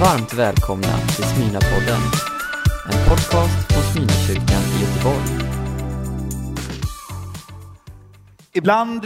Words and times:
Varmt 0.00 0.34
välkomna 0.34 0.98
till 0.98 1.24
Smyrnapodden, 1.24 2.00
en 2.84 3.08
podcast 3.08 3.72
från 3.72 3.82
Smyrnakyrkan 3.82 4.62
i 4.62 4.82
Göteborg. 4.82 5.50
Ibland 8.52 9.04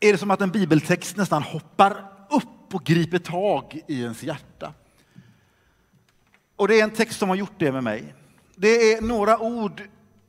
är 0.00 0.12
det 0.12 0.18
som 0.18 0.30
att 0.30 0.40
en 0.40 0.50
bibeltext 0.50 1.16
nästan 1.16 1.42
hoppar 1.42 2.12
upp 2.30 2.74
och 2.74 2.84
griper 2.84 3.18
tag 3.18 3.80
i 3.88 4.02
ens 4.02 4.22
hjärta. 4.22 4.72
Och 6.56 6.68
det 6.68 6.80
är 6.80 6.84
en 6.84 6.90
text 6.90 7.18
som 7.18 7.28
har 7.28 7.36
gjort 7.36 7.58
det 7.58 7.72
med 7.72 7.84
mig. 7.84 8.14
Det 8.56 8.92
är 8.92 9.00
några 9.00 9.38
ord 9.38 9.82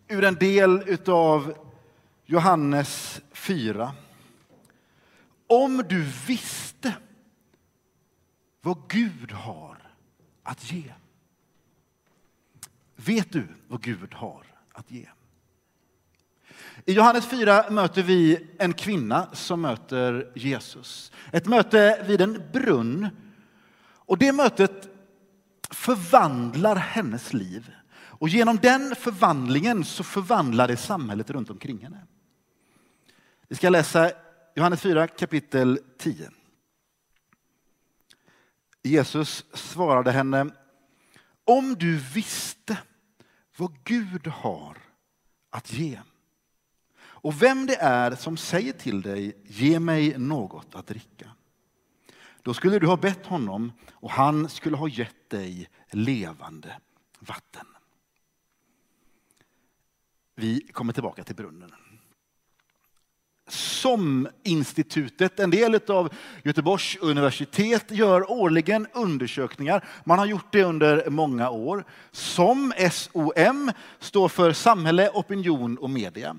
ur 0.08 0.24
en 0.24 0.36
del 0.36 0.98
av 1.08 1.54
Johannes 2.26 3.22
4. 3.34 3.92
Om 5.48 5.84
du 5.90 6.06
visste 6.28 6.94
vad 8.62 8.78
Gud 8.88 9.32
har 9.32 9.78
att 10.44 10.72
ge. 10.72 10.94
Vet 12.96 13.32
du 13.32 13.48
vad 13.68 13.82
Gud 13.82 14.14
har 14.14 14.46
att 14.74 14.92
ge? 14.92 15.08
I 16.86 16.94
Johannes 16.94 17.26
4 17.26 17.70
möter 17.70 18.04
vi 18.04 18.48
en 18.58 18.74
kvinna 18.74 19.28
som 19.34 19.62
möter 19.62 20.32
Jesus. 20.36 21.12
Ett 21.32 21.46
möte 21.46 22.04
vid 22.08 22.22
en 22.22 22.44
brunn. 22.54 23.10
Och 23.84 24.18
det 24.18 24.32
mötet 24.32 24.90
förvandlar 25.70 26.76
hennes 26.76 27.34
liv. 27.34 27.72
Och 27.94 28.30
genom 28.30 28.58
den 28.58 28.96
förvandlingen 28.96 29.86
så 29.86 30.04
förvandlar 30.04 30.68
det 30.68 30.78
samhället 30.78 31.30
runt 31.30 31.50
omkring 31.50 31.84
henne. 31.84 32.06
Vi 33.48 33.56
ska 33.56 33.70
läsa 33.70 34.12
Johannes 34.56 34.82
4 34.82 35.08
kapitel 35.08 35.80
10. 35.98 36.32
Jesus 38.84 39.46
svarade 39.54 40.12
henne, 40.12 40.50
om 41.46 41.76
du 41.76 41.98
visste 41.98 42.78
vad 43.58 43.84
Gud 43.84 44.28
har 44.28 44.78
att 45.50 45.74
ge 45.74 46.00
och 47.22 47.42
vem 47.42 47.66
det 47.66 47.76
är 47.76 48.16
som 48.16 48.38
säger 48.38 48.74
till 48.74 49.02
dig, 49.02 49.38
ge 49.46 49.80
mig 49.80 50.18
något 50.18 50.76
att 50.76 50.88
dricka. 50.88 51.32
Då 52.42 52.54
skulle 52.54 52.80
du 52.80 52.88
ha 52.88 52.98
bett 52.98 53.26
honom 53.26 53.72
och 53.92 54.12
han 54.12 54.50
skulle 54.50 54.78
ha 54.78 54.88
gett 54.88 55.30
dig 55.30 55.70
levande 55.92 56.80
vatten. 57.20 57.66
Vi 60.36 60.60
kommer 60.62 60.94
tillbaka 60.94 61.24
till 61.24 61.36
brunnen. 61.36 61.74
SOM-institutet, 63.48 65.40
en 65.40 65.50
del 65.50 65.80
av 65.88 66.14
Göteborgs 66.44 66.98
universitet, 67.02 67.92
gör 67.92 68.32
årligen 68.32 68.88
undersökningar. 68.94 69.86
Man 70.04 70.20
har 70.20 70.26
gjort 70.26 70.52
det 70.52 70.64
under 70.64 71.10
många 71.10 71.50
år. 71.50 71.84
SOM, 72.12 72.74
SOM, 72.92 73.72
står 74.00 74.30
för 74.30 74.54
samhälle, 74.54 75.10
opinion 75.14 75.78
och 75.78 75.90
media. 75.90 76.36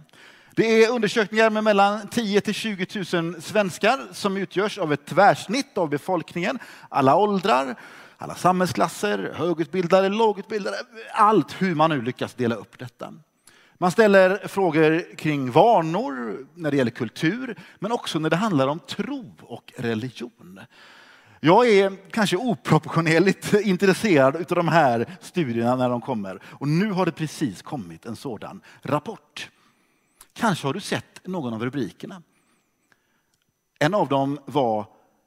Det 0.54 0.84
är 0.84 0.90
undersökningar 0.90 1.50
med 1.50 1.64
mellan 1.64 2.08
10 2.08 2.40
till 2.40 2.54
20 2.54 2.86
000 3.12 3.42
svenskar 3.42 4.00
som 4.12 4.36
utgörs 4.36 4.78
av 4.78 4.92
ett 4.92 5.06
tvärsnitt 5.06 5.78
av 5.78 5.88
befolkningen. 5.88 6.58
Alla 6.88 7.16
åldrar, 7.16 7.74
alla 8.16 8.34
samhällsklasser, 8.34 9.32
högutbildade, 9.36 10.08
lågutbildade, 10.08 10.76
allt 11.12 11.62
hur 11.62 11.74
man 11.74 11.90
nu 11.90 12.02
lyckas 12.02 12.34
dela 12.34 12.54
upp 12.54 12.78
detta. 12.78 13.14
Man 13.82 13.90
ställer 13.90 14.48
frågor 14.48 15.16
kring 15.16 15.50
vanor 15.50 16.46
när 16.54 16.70
det 16.70 16.76
gäller 16.76 16.90
kultur, 16.90 17.58
men 17.78 17.92
också 17.92 18.18
när 18.18 18.30
det 18.30 18.36
handlar 18.36 18.68
om 18.68 18.78
tro 18.78 19.34
och 19.40 19.72
religion. 19.76 20.60
Jag 21.40 21.68
är 21.68 22.10
kanske 22.10 22.36
oproportionerligt 22.36 23.54
intresserad 23.54 24.36
av 24.36 24.44
de 24.56 24.68
här 24.68 25.16
studierna 25.20 25.76
när 25.76 25.88
de 25.88 26.00
kommer. 26.00 26.42
Och 26.44 26.68
nu 26.68 26.90
har 26.90 27.06
det 27.06 27.12
precis 27.12 27.62
kommit 27.62 28.06
en 28.06 28.16
sådan 28.16 28.60
rapport. 28.82 29.50
Kanske 30.32 30.66
har 30.66 30.74
du 30.74 30.80
sett 30.80 31.26
någon 31.26 31.54
av 31.54 31.64
rubrikerna. 31.64 32.22
En 33.78 33.94
av 33.94 34.08
dem 34.08 34.38
var 34.44 34.86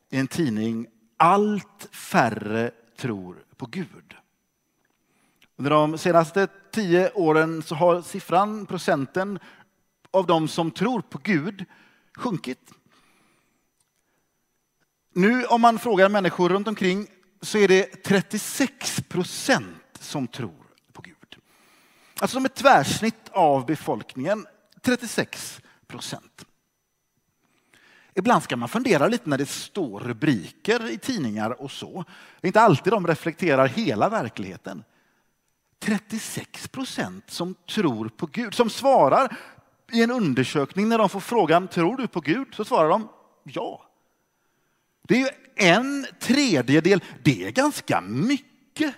i 0.09 0.17
en 0.17 0.27
tidning 0.27 0.87
Allt 1.17 1.87
färre 1.91 2.71
tror 2.97 3.43
på 3.57 3.65
Gud. 3.65 4.15
Under 5.57 5.71
de 5.71 5.97
senaste 5.97 6.47
tio 6.71 7.11
åren 7.11 7.63
så 7.63 7.75
har 7.75 8.01
siffran, 8.01 8.65
procenten 8.65 9.39
av 10.11 10.25
de 10.25 10.47
som 10.47 10.71
tror 10.71 11.01
på 11.01 11.19
Gud 11.23 11.65
sjunkit. 12.17 12.71
Nu 15.13 15.45
om 15.45 15.61
man 15.61 15.79
frågar 15.79 16.09
människor 16.09 16.49
runt 16.49 16.67
omkring 16.67 17.07
så 17.41 17.57
är 17.57 17.67
det 17.67 18.03
36 18.03 19.01
procent 19.09 19.83
som 19.99 20.27
tror 20.27 20.65
på 20.93 21.01
Gud. 21.01 21.37
Alltså 22.19 22.35
som 22.35 22.45
ett 22.45 22.55
tvärsnitt 22.55 23.29
av 23.31 23.65
befolkningen, 23.65 24.45
36 24.81 25.61
procent. 25.87 26.45
Ibland 28.13 28.43
ska 28.43 28.55
man 28.55 28.69
fundera 28.69 29.07
lite 29.07 29.29
när 29.29 29.37
det 29.37 29.49
står 29.49 29.99
rubriker 29.99 30.91
i 30.91 30.97
tidningar 30.97 31.61
och 31.61 31.71
så. 31.71 32.05
Det 32.41 32.45
är 32.45 32.49
inte 32.49 32.61
alltid 32.61 32.93
de 32.93 33.07
reflekterar 33.07 33.67
hela 33.67 34.09
verkligheten. 34.09 34.83
36 35.85 36.67
procent 36.67 37.31
som 37.31 37.55
tror 37.69 38.09
på 38.09 38.25
Gud, 38.25 38.53
som 38.53 38.69
svarar 38.69 39.37
i 39.91 40.03
en 40.03 40.11
undersökning 40.11 40.89
när 40.89 40.97
de 40.97 41.09
får 41.09 41.19
frågan 41.19 41.67
tror 41.67 41.97
du 41.97 42.07
på 42.07 42.19
Gud? 42.19 42.47
Så 42.51 42.65
svarar 42.65 42.89
de 42.89 43.09
ja. 43.43 43.85
Det 45.01 45.15
är 45.15 45.19
ju 45.19 45.29
en 45.55 46.05
tredjedel, 46.19 47.03
det 47.23 47.43
är 47.43 47.51
ganska 47.51 48.01
mycket. 48.01 48.95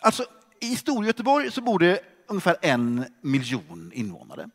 Alltså 0.00 0.24
i 0.60 0.76
Storgöteborg 0.76 1.50
så 1.50 1.60
bor 1.60 1.78
det 1.78 2.00
ungefär 2.26 2.56
en 2.62 3.04
miljon 3.20 3.90
invånare. 3.94 4.50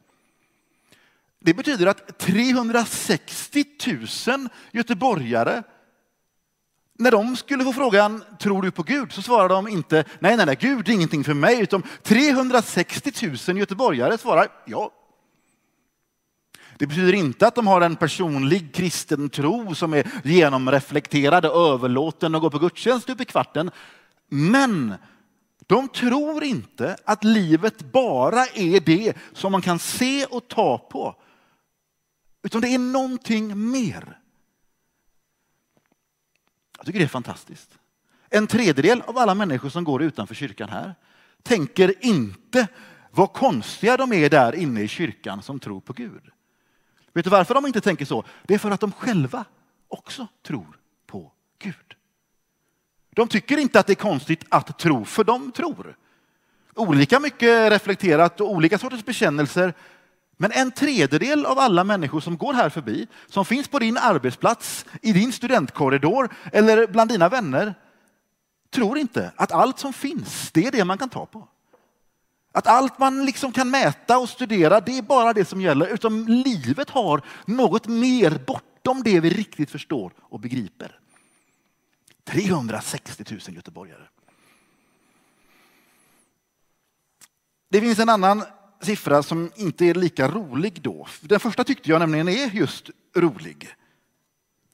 Det 1.40 1.53
betyder 1.53 1.85
att 1.88 2.19
360 2.19 3.66
000 4.28 4.50
göteborgare 4.72 5.63
när 7.01 7.12
de 7.12 7.35
skulle 7.35 7.63
få 7.63 7.73
frågan, 7.73 8.23
tror 8.39 8.62
du 8.62 8.72
på 8.72 8.84
Gud? 8.84 9.12
Så 9.12 9.22
svarar 9.22 9.50
de 9.50 9.67
inte, 9.67 10.03
nej, 10.19 10.38
nej, 10.38 10.45
nej, 10.45 10.57
Gud 10.59 10.89
är 10.89 10.94
ingenting 10.94 11.23
för 11.23 11.34
mig. 11.34 11.62
Utan 11.62 11.84
360 12.03 13.12
000 13.47 13.57
göteborgare 13.57 14.17
svarar, 14.17 14.47
ja. 14.66 14.91
Det 16.78 16.88
betyder 16.88 17.13
inte 17.13 17.47
att 17.47 17.56
de 17.56 17.67
har 17.67 17.81
en 17.81 17.95
personlig 17.95 18.73
kristen 18.73 19.29
tro 19.29 19.75
som 19.75 19.94
är 19.94 20.07
genomreflekterad 20.23 21.45
och 21.45 21.67
överlåten 21.73 22.35
och 22.35 22.41
går 22.41 22.50
på 22.50 22.59
gudstjänst 22.59 23.09
upp 23.09 23.22
i 23.22 23.25
kvarten. 23.25 23.72
Men 24.29 24.94
de 25.67 25.88
tror 25.88 26.44
inte 26.44 26.95
att 27.06 27.23
livet 27.23 27.91
bara 27.91 28.45
är 28.45 28.79
det 28.79 29.13
som 29.34 29.51
man 29.51 29.61
kan 29.61 29.79
se 29.79 30.25
och 30.25 30.47
ta 30.47 30.78
på. 30.78 31.16
Utan 32.44 32.61
det 32.61 32.67
är 32.67 32.79
någonting 32.79 33.72
mer. 33.72 34.21
Jag 36.81 36.86
tycker 36.86 37.00
det 37.00 37.06
är 37.06 37.09
fantastiskt. 37.09 37.78
En 38.30 38.47
tredjedel 38.47 39.02
av 39.02 39.18
alla 39.18 39.36
människor 39.36 39.69
som 39.69 39.84
går 39.84 40.03
utanför 40.03 40.36
kyrkan 40.36 40.69
här 40.69 40.96
tänker 41.44 42.06
inte 42.06 42.68
vad 43.12 43.34
konstiga 43.34 43.97
de 43.97 44.14
är 44.14 44.30
där 44.30 44.56
inne 44.56 44.81
i 44.81 44.88
kyrkan 44.88 45.41
som 45.41 45.59
tror 45.59 45.81
på 45.81 45.94
Gud. 45.94 46.22
Vet 47.14 47.24
du 47.24 47.30
varför 47.30 47.53
de 47.53 47.66
inte 47.66 47.81
tänker 47.81 48.06
så? 48.06 48.24
Det 48.44 48.53
är 48.53 48.58
för 48.58 48.72
att 48.72 48.80
de 48.80 48.91
själva 48.91 49.46
också 49.88 50.28
tror 50.47 50.78
på 51.08 51.31
Gud. 51.59 51.96
De 53.09 53.28
tycker 53.28 53.58
inte 53.58 53.80
att 53.80 53.88
det 53.88 53.94
är 53.94 53.96
konstigt 53.96 54.46
att 54.50 54.80
tro, 54.80 55.06
för 55.06 55.24
de 55.24 55.52
tror. 55.52 55.97
Olika 56.75 57.20
mycket 57.20 57.72
reflekterat 57.72 58.41
och 58.41 58.52
olika 58.52 58.78
sorters 58.78 59.06
bekännelser 59.06 59.74
men 60.41 60.52
en 60.52 60.72
tredjedel 60.72 61.46
av 61.46 61.59
alla 61.59 61.84
människor 61.84 62.19
som 62.19 62.38
går 62.38 62.53
här 62.53 62.69
förbi, 62.69 63.07
som 63.28 63.46
finns 63.46 63.68
på 63.68 63.79
din 63.79 63.97
arbetsplats, 63.97 64.85
i 65.02 65.13
din 65.13 65.31
studentkorridor 65.31 66.29
eller 66.53 66.88
bland 66.88 67.09
dina 67.09 67.29
vänner, 67.29 67.73
tror 68.70 68.97
inte 68.97 69.32
att 69.35 69.52
allt 69.52 69.79
som 69.79 69.93
finns, 69.93 70.52
det 70.52 70.67
är 70.67 70.72
det 70.72 70.85
man 70.85 70.97
kan 70.97 71.09
ta 71.09 71.26
på. 71.26 71.47
Att 72.52 72.67
allt 72.67 72.99
man 72.99 73.26
liksom 73.26 73.52
kan 73.52 73.70
mäta 73.70 74.17
och 74.17 74.29
studera, 74.29 74.82
det 74.82 74.97
är 74.97 75.02
bara 75.02 75.34
det 75.34 75.46
som 75.46 75.61
gäller. 75.61 75.88
Utan 75.88 76.26
livet 76.26 76.90
har 76.90 77.22
något 77.46 77.88
mer 77.88 78.43
bortom 78.47 79.03
det 79.03 79.20
vi 79.20 79.29
riktigt 79.29 79.72
förstår 79.72 80.14
och 80.22 80.40
begriper. 80.40 80.99
360 82.23 83.23
000 83.29 83.40
göteborgare. 83.47 84.08
Det 87.70 87.82
finns 87.82 87.99
en 87.99 88.09
annan 88.09 88.43
siffra 88.81 89.23
som 89.23 89.51
inte 89.55 89.85
är 89.85 89.93
lika 89.93 90.28
rolig 90.28 90.81
då. 90.81 91.07
Den 91.22 91.39
första 91.39 91.63
tyckte 91.63 91.89
jag 91.89 91.99
nämligen 91.99 92.28
är 92.28 92.49
just 92.49 92.89
rolig. 93.16 93.69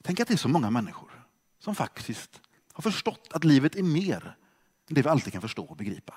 Tänk 0.03 0.19
att 0.19 0.27
det 0.27 0.33
är 0.33 0.37
så 0.37 0.47
många 0.47 0.69
människor 0.71 1.25
som 1.59 1.75
faktiskt 1.75 2.41
har 2.73 2.81
förstått 2.81 3.27
att 3.31 3.43
livet 3.43 3.75
är 3.75 3.83
mer 3.83 4.35
än 4.89 4.95
det 4.95 5.01
vi 5.01 5.09
alltid 5.09 5.33
kan 5.33 5.41
förstå 5.41 5.63
och 5.63 5.77
begripa. 5.77 6.13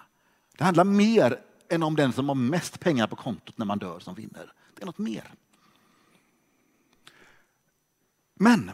Det 0.59 0.65
handlar 0.65 0.85
mer 0.85 1.41
än 1.69 1.83
om 1.83 1.97
den 1.97 2.13
som 2.13 2.29
har 2.29 2.35
mest 2.35 2.81
pengar 2.81 3.07
på 3.07 3.17
kontot 3.17 3.59
när 3.59 3.67
man 3.67 3.79
dör 3.79 3.99
som 3.99 4.15
vinner. 4.15 4.53
Det 4.75 4.83
är 4.83 4.87
något 4.87 4.99
mer. 4.99 5.35
Men 8.35 8.71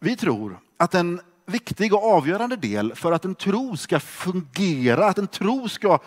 vi 0.00 0.16
tror 0.16 0.60
att 0.76 0.94
en 0.94 1.20
viktig 1.46 1.94
och 1.94 2.04
avgörande 2.04 2.56
del 2.56 2.94
för 2.94 3.12
att 3.12 3.24
en 3.24 3.34
tro 3.34 3.76
ska 3.76 4.00
fungera, 4.00 5.06
att 5.06 5.18
en 5.18 5.26
tro 5.26 5.68
ska 5.68 5.98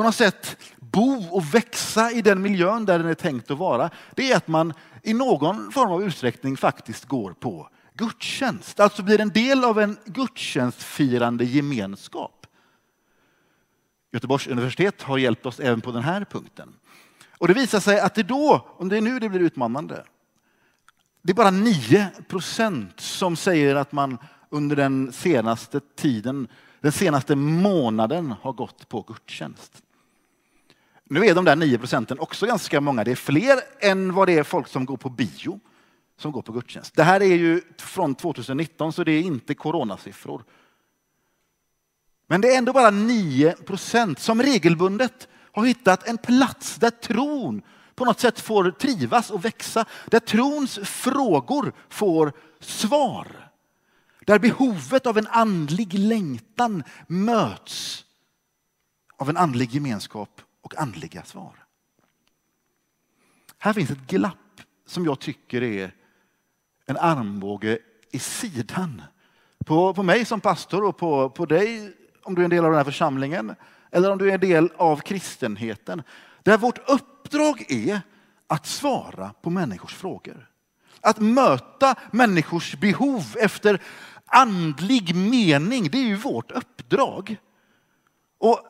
på 0.00 0.04
något 0.04 0.14
sätt 0.14 0.56
bo 0.78 1.26
och 1.30 1.54
växa 1.54 2.10
i 2.10 2.22
den 2.22 2.42
miljön 2.42 2.84
där 2.84 2.98
den 2.98 3.08
är 3.08 3.14
tänkt 3.14 3.50
att 3.50 3.58
vara. 3.58 3.90
Det 4.14 4.32
är 4.32 4.36
att 4.36 4.48
man 4.48 4.72
i 5.02 5.14
någon 5.14 5.72
form 5.72 5.90
av 5.90 6.02
utsträckning 6.02 6.56
faktiskt 6.56 7.04
går 7.04 7.32
på 7.32 7.68
gudstjänst. 7.94 8.80
Alltså 8.80 9.02
blir 9.02 9.20
en 9.20 9.28
del 9.28 9.64
av 9.64 9.80
en 9.80 9.96
gudstjänstfirande 10.04 11.44
gemenskap. 11.44 12.46
Göteborgs 14.12 14.46
universitet 14.46 15.02
har 15.02 15.18
hjälpt 15.18 15.46
oss 15.46 15.60
även 15.60 15.80
på 15.80 15.92
den 15.92 16.02
här 16.02 16.24
punkten. 16.24 16.74
Och 17.38 17.48
det 17.48 17.54
visar 17.54 17.80
sig 17.80 18.00
att 18.00 18.14
det 18.14 18.22
då, 18.22 18.66
om 18.76 18.88
det 18.88 18.96
är 18.96 19.00
nu 19.00 19.18
det 19.18 19.28
blir 19.28 19.40
utmanande, 19.40 20.04
det 21.22 21.32
är 21.32 21.36
bara 21.36 21.50
9 21.50 22.10
procent 22.28 23.00
som 23.00 23.36
säger 23.36 23.76
att 23.76 23.92
man 23.92 24.18
under 24.50 24.76
den 24.76 25.12
senaste 25.12 25.80
tiden, 25.96 26.48
den 26.80 26.92
senaste 26.92 27.36
månaden 27.36 28.34
har 28.42 28.52
gått 28.52 28.88
på 28.88 29.02
gudstjänst. 29.02 29.82
Nu 31.12 31.26
är 31.26 31.34
de 31.34 31.44
där 31.44 31.56
9 31.56 31.78
procenten 31.78 32.18
också 32.18 32.46
ganska 32.46 32.80
många. 32.80 33.04
Det 33.04 33.10
är 33.10 33.16
fler 33.16 33.60
än 33.80 34.14
vad 34.14 34.28
det 34.28 34.38
är 34.38 34.42
folk 34.42 34.68
som 34.68 34.84
går 34.84 34.96
på 34.96 35.08
bio 35.08 35.60
som 36.18 36.32
går 36.32 36.42
på 36.42 36.52
gudstjänst. 36.52 36.96
Det 36.96 37.02
här 37.02 37.20
är 37.20 37.36
ju 37.36 37.62
från 37.78 38.14
2019 38.14 38.92
så 38.92 39.04
det 39.04 39.12
är 39.12 39.22
inte 39.22 39.54
coronasiffror. 39.54 40.44
Men 42.26 42.40
det 42.40 42.54
är 42.54 42.58
ändå 42.58 42.72
bara 42.72 42.90
9 42.90 43.52
procent 43.52 44.18
som 44.18 44.42
regelbundet 44.42 45.28
har 45.52 45.64
hittat 45.64 46.08
en 46.08 46.18
plats 46.18 46.76
där 46.76 46.90
tron 46.90 47.62
på 47.94 48.04
något 48.04 48.20
sätt 48.20 48.40
får 48.40 48.70
trivas 48.70 49.30
och 49.30 49.44
växa. 49.44 49.84
Där 50.06 50.20
trons 50.20 50.78
frågor 50.82 51.72
får 51.88 52.32
svar. 52.60 53.50
Där 54.26 54.38
behovet 54.38 55.06
av 55.06 55.18
en 55.18 55.26
andlig 55.26 55.94
längtan 55.94 56.82
möts 57.06 58.04
av 59.16 59.30
en 59.30 59.36
andlig 59.36 59.74
gemenskap 59.74 60.42
och 60.60 60.78
andliga 60.78 61.24
svar. 61.24 61.66
Här 63.58 63.72
finns 63.72 63.90
ett 63.90 64.06
glapp 64.06 64.60
som 64.86 65.04
jag 65.04 65.20
tycker 65.20 65.62
är 65.62 65.94
en 66.86 66.96
armbåge 66.96 67.78
i 68.10 68.18
sidan. 68.18 69.02
På, 69.66 69.94
på 69.94 70.02
mig 70.02 70.24
som 70.24 70.40
pastor 70.40 70.84
och 70.84 70.96
på, 70.96 71.30
på 71.30 71.46
dig 71.46 71.92
om 72.22 72.34
du 72.34 72.42
är 72.42 72.44
en 72.44 72.50
del 72.50 72.64
av 72.64 72.70
den 72.70 72.78
här 72.78 72.84
församlingen 72.84 73.54
eller 73.90 74.10
om 74.10 74.18
du 74.18 74.30
är 74.30 74.34
en 74.34 74.40
del 74.40 74.72
av 74.76 74.96
kristenheten. 74.96 76.02
Där 76.42 76.58
vårt 76.58 76.90
uppdrag 76.90 77.64
är 77.68 78.00
att 78.46 78.66
svara 78.66 79.34
på 79.42 79.50
människors 79.50 79.94
frågor. 79.94 80.50
Att 81.00 81.18
möta 81.18 81.94
människors 82.10 82.74
behov 82.74 83.22
efter 83.38 83.82
andlig 84.26 85.14
mening, 85.14 85.88
det 85.90 85.98
är 85.98 86.06
ju 86.06 86.16
vårt 86.16 86.50
uppdrag. 86.50 87.36
Och 88.38 88.60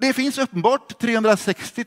det 0.00 0.12
finns 0.12 0.38
uppenbart 0.38 0.98
360 0.98 1.84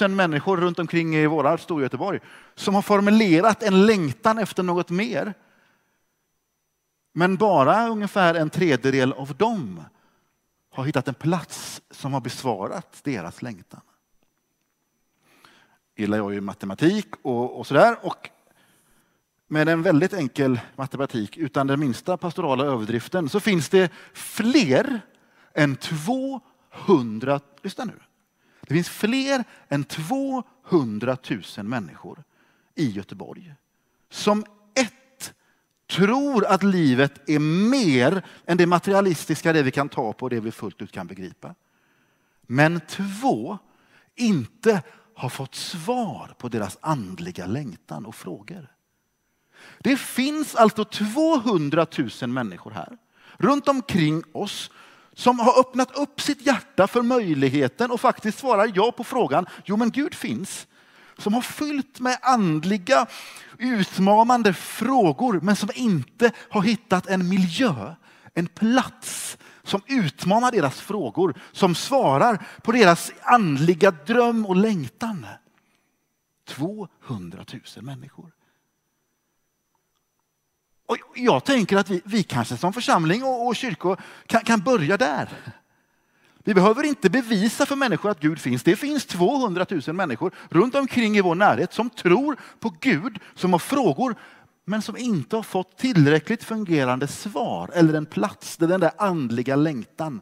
000 0.00 0.10
människor 0.10 0.56
runt 0.56 0.78
omkring 0.78 1.16
i 1.16 1.26
våra 1.26 1.58
Storgöteborg 1.58 2.20
som 2.54 2.74
har 2.74 2.82
formulerat 2.82 3.62
en 3.62 3.86
längtan 3.86 4.38
efter 4.38 4.62
något 4.62 4.90
mer. 4.90 5.34
Men 7.12 7.36
bara 7.36 7.88
ungefär 7.88 8.34
en 8.34 8.50
tredjedel 8.50 9.12
av 9.12 9.36
dem 9.36 9.84
har 10.70 10.84
hittat 10.84 11.08
en 11.08 11.14
plats 11.14 11.82
som 11.90 12.12
har 12.12 12.20
besvarat 12.20 13.00
deras 13.02 13.42
längtan. 13.42 13.80
Gillar 15.96 16.18
jag 16.18 16.34
ju 16.34 16.40
matematik 16.40 17.06
och, 17.22 17.58
och 17.58 17.66
sådär. 17.66 17.96
Och 18.02 18.30
med 19.46 19.68
en 19.68 19.82
väldigt 19.82 20.12
enkel 20.12 20.60
matematik 20.76 21.36
utan 21.36 21.66
den 21.66 21.80
minsta 21.80 22.16
pastorala 22.16 22.64
överdriften 22.64 23.28
så 23.28 23.40
finns 23.40 23.68
det 23.68 23.92
fler 24.12 25.00
än 25.54 25.76
200, 26.74 27.40
lyssna 27.62 27.84
nu. 27.84 28.00
Det 28.60 28.74
finns 28.74 28.88
fler 28.88 29.44
än 29.68 29.84
200 29.84 31.16
000 31.56 31.66
människor 31.66 32.24
i 32.74 32.90
Göteborg 32.90 33.54
som 34.10 34.44
ett 34.74 35.34
tror 35.90 36.46
att 36.46 36.62
livet 36.62 37.28
är 37.28 37.38
mer 37.70 38.22
än 38.46 38.56
det 38.56 38.66
materialistiska, 38.66 39.52
det 39.52 39.62
vi 39.62 39.70
kan 39.70 39.88
ta 39.88 40.12
på, 40.12 40.28
det 40.28 40.40
vi 40.40 40.52
fullt 40.52 40.82
ut 40.82 40.92
kan 40.92 41.06
begripa. 41.06 41.54
Men 42.42 42.80
två, 42.80 43.58
inte 44.14 44.82
har 45.14 45.28
fått 45.28 45.54
svar 45.54 46.34
på 46.38 46.48
deras 46.48 46.78
andliga 46.80 47.46
längtan 47.46 48.06
och 48.06 48.14
frågor. 48.14 48.72
Det 49.78 49.96
finns 49.96 50.54
alltså 50.54 50.84
200 50.84 51.86
000 52.22 52.30
människor 52.30 52.70
här 52.70 52.98
runt 53.36 53.68
omkring 53.68 54.22
oss 54.32 54.70
som 55.20 55.38
har 55.38 55.60
öppnat 55.60 55.98
upp 55.98 56.20
sitt 56.20 56.46
hjärta 56.46 56.86
för 56.86 57.02
möjligheten 57.02 57.90
och 57.90 58.00
faktiskt 58.00 58.38
svarar 58.38 58.72
ja 58.74 58.92
på 58.92 59.04
frågan, 59.04 59.46
jo 59.64 59.76
men 59.76 59.90
Gud 59.90 60.14
finns. 60.14 60.66
Som 61.18 61.34
har 61.34 61.40
fyllt 61.40 62.00
med 62.00 62.18
andliga 62.22 63.06
utmanande 63.58 64.54
frågor 64.54 65.40
men 65.42 65.56
som 65.56 65.70
inte 65.74 66.32
har 66.50 66.62
hittat 66.62 67.06
en 67.06 67.28
miljö, 67.28 67.94
en 68.34 68.46
plats 68.46 69.38
som 69.62 69.80
utmanar 69.86 70.52
deras 70.52 70.80
frågor, 70.80 71.34
som 71.52 71.74
svarar 71.74 72.46
på 72.62 72.72
deras 72.72 73.12
andliga 73.22 73.90
dröm 73.90 74.46
och 74.46 74.56
längtan. 74.56 75.26
200 76.48 77.44
000 77.76 77.84
människor. 77.84 78.39
Och 80.90 80.96
jag 81.14 81.44
tänker 81.44 81.76
att 81.76 81.90
vi, 81.90 82.00
vi 82.04 82.22
kanske 82.22 82.56
som 82.56 82.72
församling 82.72 83.24
och, 83.24 83.46
och 83.46 83.56
kyrkor 83.56 84.00
kan, 84.26 84.40
kan 84.40 84.60
börja 84.60 84.96
där. 84.96 85.28
Vi 86.44 86.54
behöver 86.54 86.84
inte 86.84 87.10
bevisa 87.10 87.66
för 87.66 87.76
människor 87.76 88.10
att 88.10 88.20
Gud 88.20 88.38
finns. 88.38 88.62
Det 88.62 88.76
finns 88.76 89.06
200 89.06 89.66
000 89.86 89.96
människor 89.96 90.34
runt 90.48 90.74
omkring 90.74 91.16
i 91.16 91.20
vår 91.20 91.34
närhet 91.34 91.72
som 91.72 91.90
tror 91.90 92.36
på 92.60 92.74
Gud, 92.80 93.18
som 93.34 93.52
har 93.52 93.58
frågor 93.58 94.14
men 94.64 94.82
som 94.82 94.96
inte 94.96 95.36
har 95.36 95.42
fått 95.42 95.78
tillräckligt 95.78 96.44
fungerande 96.44 97.06
svar 97.06 97.70
eller 97.74 97.94
en 97.94 98.06
plats 98.06 98.56
där 98.56 98.68
den 98.68 98.80
där 98.80 98.92
andliga 98.98 99.56
längtan 99.56 100.20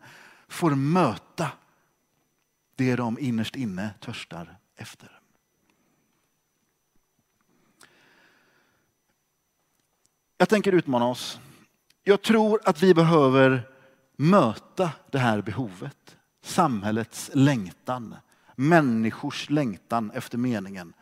får 0.49 0.70
möta 0.70 1.47
det 2.76 2.97
de 2.97 3.19
innerst 3.19 3.56
inne 3.56 3.91
törstar 4.00 4.59
efter. 4.76 5.18
Jag 10.40 10.49
tänker 10.49 10.73
utmana 10.73 11.06
oss. 11.06 11.40
Jag 12.05 12.23
tror 12.23 12.61
att 12.64 12.82
vi 12.82 12.94
behöver 12.94 13.70
möta 14.17 14.91
det 15.10 15.19
här 15.19 15.43
behovet. 15.43 16.17
Samhällets 16.43 17.31
längtan, 17.34 18.15
människors 18.56 19.51
längtan 19.51 20.10
efter 20.15 20.39
meningen 20.39 20.93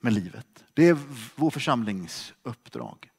med 0.00 0.12
livet. 0.12 0.64
Det 0.74 0.88
är 0.88 0.98
vår 1.34 1.50
församlings 1.50 2.34
uppdrag. 2.42 3.10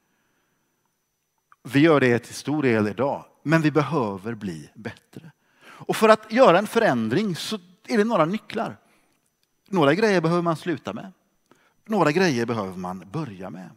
Vi 1.64 1.80
gör 1.80 2.00
det 2.00 2.20
till 2.20 2.36
stor 2.36 2.64
del 2.64 2.88
idag, 2.88 3.26
men 3.44 3.62
vi 3.62 3.72
behöver 3.72 4.34
bli 4.34 4.70
bättre. 4.74 5.32
Och 5.62 5.96
för 5.96 6.10
att 6.10 6.32
göra 6.32 6.58
en 6.58 6.68
förändring 6.68 7.36
så 7.36 7.60
är 7.88 7.98
det 7.98 8.04
några 8.04 8.26
nycklar. 8.26 8.78
Några 9.68 9.94
grejer 9.94 10.22
behöver 10.22 10.42
man 10.42 10.58
sluta 10.58 10.94
med. 10.94 11.12
Några 11.86 12.12
grejer 12.12 12.46
behöver 12.46 12.78
man 12.78 13.04
börja 13.12 13.50
med. 13.50 13.70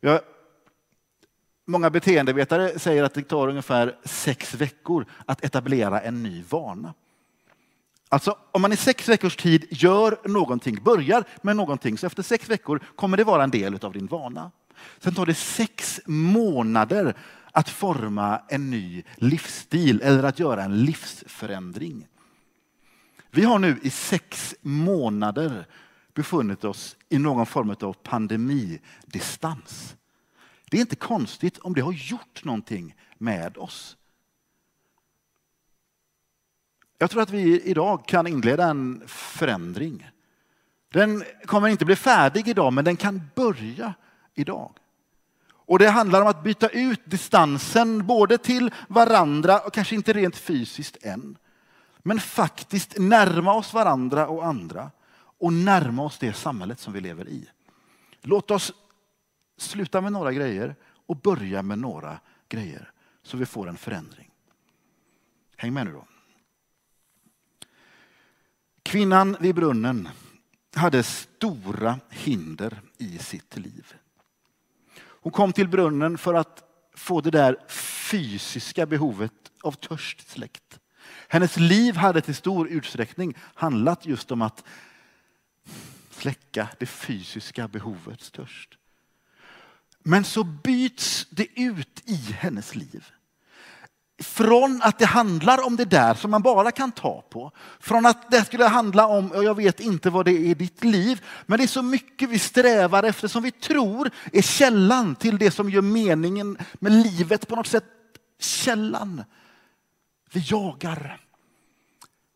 Ja, 0.00 0.20
många 1.66 1.90
beteendevetare 1.90 2.78
säger 2.78 3.02
att 3.02 3.14
det 3.14 3.22
tar 3.22 3.48
ungefär 3.48 3.96
sex 4.04 4.54
veckor 4.54 5.06
att 5.26 5.44
etablera 5.44 6.00
en 6.00 6.22
ny 6.22 6.42
vana. 6.48 6.94
Alltså 8.08 8.36
om 8.52 8.62
man 8.62 8.72
i 8.72 8.76
sex 8.76 9.08
veckors 9.08 9.36
tid 9.36 9.66
gör 9.70 10.18
någonting, 10.24 10.82
börjar 10.82 11.24
med 11.42 11.56
någonting, 11.56 11.98
så 11.98 12.06
efter 12.06 12.22
sex 12.22 12.48
veckor 12.48 12.80
kommer 12.96 13.16
det 13.16 13.24
vara 13.24 13.44
en 13.44 13.50
del 13.50 13.84
av 13.84 13.92
din 13.92 14.06
vana. 14.06 14.50
Sen 14.98 15.14
tar 15.14 15.26
det 15.26 15.34
sex 15.34 16.00
månader 16.06 17.16
att 17.52 17.68
forma 17.68 18.42
en 18.48 18.70
ny 18.70 19.02
livsstil 19.16 20.00
eller 20.02 20.22
att 20.22 20.38
göra 20.38 20.62
en 20.62 20.84
livsförändring. 20.84 22.06
Vi 23.30 23.42
har 23.42 23.58
nu 23.58 23.78
i 23.82 23.90
sex 23.90 24.54
månader 24.62 25.66
befunnit 26.14 26.64
oss 26.64 26.96
i 27.08 27.18
någon 27.18 27.46
form 27.46 27.76
av 27.80 27.92
pandemidistans. 27.92 29.96
Det 30.70 30.76
är 30.76 30.80
inte 30.80 30.96
konstigt 30.96 31.58
om 31.58 31.74
det 31.74 31.80
har 31.80 31.92
gjort 31.92 32.44
någonting 32.44 32.94
med 33.18 33.58
oss. 33.58 33.96
Jag 36.98 37.10
tror 37.10 37.22
att 37.22 37.30
vi 37.30 37.60
idag 37.60 38.06
kan 38.06 38.26
inleda 38.26 38.64
en 38.64 39.02
förändring. 39.06 40.10
Den 40.92 41.24
kommer 41.46 41.68
inte 41.68 41.84
bli 41.84 41.96
färdig 41.96 42.48
idag, 42.48 42.72
men 42.72 42.84
den 42.84 42.96
kan 42.96 43.22
börja 43.34 43.94
idag. 44.34 44.80
Och 45.70 45.78
Det 45.78 45.90
handlar 45.90 46.22
om 46.22 46.28
att 46.28 46.42
byta 46.42 46.68
ut 46.68 47.00
distansen 47.04 48.06
både 48.06 48.38
till 48.38 48.70
varandra 48.88 49.60
och 49.60 49.72
kanske 49.72 49.94
inte 49.94 50.12
rent 50.12 50.36
fysiskt 50.36 50.96
än. 51.02 51.36
Men 51.98 52.20
faktiskt 52.20 52.98
närma 52.98 53.54
oss 53.54 53.74
varandra 53.74 54.28
och 54.28 54.46
andra 54.46 54.90
och 55.40 55.52
närma 55.52 56.02
oss 56.02 56.18
det 56.18 56.32
samhället 56.32 56.80
som 56.80 56.92
vi 56.92 57.00
lever 57.00 57.28
i. 57.28 57.48
Låt 58.20 58.50
oss 58.50 58.72
sluta 59.56 60.00
med 60.00 60.12
några 60.12 60.32
grejer 60.32 60.76
och 61.06 61.16
börja 61.16 61.62
med 61.62 61.78
några 61.78 62.20
grejer 62.48 62.92
så 63.22 63.36
vi 63.36 63.46
får 63.46 63.68
en 63.68 63.76
förändring. 63.76 64.30
Häng 65.56 65.72
med 65.72 65.86
nu 65.86 65.92
då. 65.92 66.04
Kvinnan 68.82 69.36
vid 69.40 69.54
brunnen 69.54 70.08
hade 70.74 71.02
stora 71.02 72.00
hinder 72.10 72.80
i 72.98 73.18
sitt 73.18 73.56
liv. 73.56 73.94
Hon 74.98 75.32
kom 75.32 75.52
till 75.52 75.68
brunnen 75.68 76.18
för 76.18 76.34
att 76.34 76.62
få 76.94 77.20
det 77.20 77.30
där 77.30 77.56
fysiska 78.10 78.86
behovet 78.86 79.32
av 79.62 79.72
törst 79.72 80.30
släckt. 80.30 80.80
Hennes 81.28 81.56
liv 81.56 81.96
hade 81.96 82.20
till 82.20 82.34
stor 82.34 82.68
utsträckning 82.68 83.34
handlat 83.54 84.06
just 84.06 84.30
om 84.30 84.42
att 84.42 84.64
släcka 86.20 86.68
det 86.78 86.86
fysiska 86.86 87.68
behovet 87.68 88.20
störst. 88.20 88.78
Men 90.02 90.24
så 90.24 90.44
byts 90.44 91.26
det 91.30 91.60
ut 91.60 92.02
i 92.04 92.14
hennes 92.14 92.74
liv. 92.74 93.06
Från 94.22 94.80
att 94.82 94.98
det 94.98 95.06
handlar 95.06 95.66
om 95.66 95.76
det 95.76 95.84
där 95.84 96.14
som 96.14 96.30
man 96.30 96.42
bara 96.42 96.72
kan 96.72 96.92
ta 96.92 97.22
på. 97.22 97.52
Från 97.80 98.06
att 98.06 98.30
det 98.30 98.44
skulle 98.44 98.64
handla 98.64 99.06
om, 99.06 99.30
jag 99.34 99.54
vet 99.54 99.80
inte 99.80 100.10
vad 100.10 100.24
det 100.24 100.30
är 100.30 100.44
i 100.44 100.54
ditt 100.54 100.84
liv, 100.84 101.24
men 101.46 101.58
det 101.58 101.64
är 101.64 101.68
så 101.68 101.82
mycket 101.82 102.28
vi 102.28 102.38
strävar 102.38 103.02
efter 103.02 103.28
som 103.28 103.42
vi 103.42 103.50
tror 103.50 104.10
är 104.32 104.42
källan 104.42 105.14
till 105.14 105.38
det 105.38 105.50
som 105.50 105.70
gör 105.70 105.82
meningen 105.82 106.58
med 106.74 106.92
livet 106.92 107.48
på 107.48 107.56
något 107.56 107.66
sätt. 107.66 107.84
Källan. 108.38 109.24
Vi 110.32 110.40
jagar. 110.40 111.20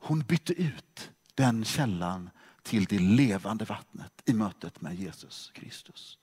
Hon 0.00 0.20
bytte 0.20 0.52
ut 0.52 1.10
den 1.34 1.64
källan 1.64 2.30
till 2.64 2.84
det 2.84 2.98
levande 2.98 3.64
vattnet 3.64 4.12
i 4.24 4.32
mötet 4.32 4.80
med 4.80 4.94
Jesus 4.94 5.50
Kristus. 5.54 6.18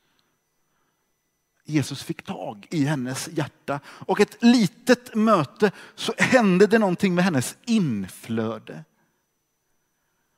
Jesus 1.64 2.04
fick 2.04 2.24
tag 2.24 2.68
i 2.70 2.86
hennes 2.86 3.28
hjärta 3.28 3.80
och 3.86 4.20
ett 4.20 4.44
litet 4.44 5.16
möte 5.16 5.72
så 5.96 6.14
hände 6.18 6.68
det 6.68 6.80
någonting 6.80 7.16
med 7.16 7.24
hennes 7.24 7.58
inflöde. 7.66 8.84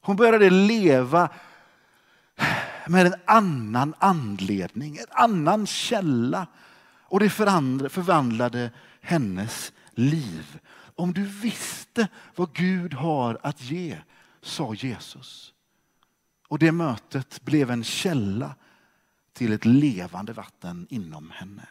Hon 0.01 0.15
började 0.15 0.49
leva 0.49 1.29
med 2.87 3.05
en 3.05 3.15
annan 3.25 3.93
anledning, 3.99 4.97
en 4.97 5.05
annan 5.09 5.67
källa. 5.67 6.47
Och 7.05 7.19
det 7.19 7.29
förvandlade 7.29 8.71
hennes 9.01 9.73
liv. 9.91 10.59
Om 10.95 11.13
du 11.13 11.23
visste 11.23 12.07
vad 12.35 12.53
Gud 12.53 12.93
har 12.93 13.39
att 13.43 13.61
ge, 13.61 13.97
sa 14.41 14.73
Jesus. 14.73 15.52
Och 16.53 16.59
det 16.59 16.71
mötet 16.71 17.41
blev 17.41 17.71
en 17.71 17.83
källa 17.83 18.55
till 19.33 19.53
ett 19.53 19.65
levande 19.65 20.33
vatten 20.33 20.87
inom 20.89 21.31
henne. 21.31 21.67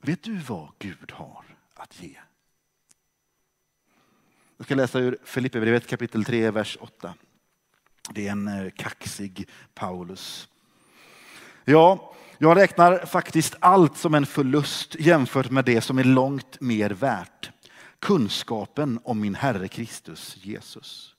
Vet 0.00 0.22
du 0.22 0.36
vad 0.36 0.68
Gud 0.78 1.12
har 1.12 1.44
att 1.74 2.02
ge? 2.02 2.16
Jag 4.56 4.64
ska 4.64 4.74
läsa 4.74 4.98
ur 4.98 5.18
Filipperbrevet 5.24 5.86
kapitel 5.86 6.24
3, 6.24 6.50
vers 6.50 6.78
8. 6.80 7.14
Det 8.10 8.26
är 8.26 8.32
en 8.32 8.48
eh, 8.48 8.70
kaxig 8.70 9.48
Paulus. 9.74 10.48
Ja, 11.64 12.14
jag 12.38 12.56
räknar 12.56 13.06
faktiskt 13.06 13.56
allt 13.60 13.96
som 13.96 14.14
en 14.14 14.26
förlust 14.26 14.94
jämfört 14.94 15.50
med 15.50 15.64
det 15.64 15.80
som 15.80 15.98
är 15.98 16.04
långt 16.04 16.60
mer 16.60 16.90
värt. 16.90 17.50
Kunskapen 17.98 19.00
om 19.04 19.20
min 19.20 19.34
Herre 19.34 19.68
Kristus 19.68 20.36
Jesus. 20.42 21.09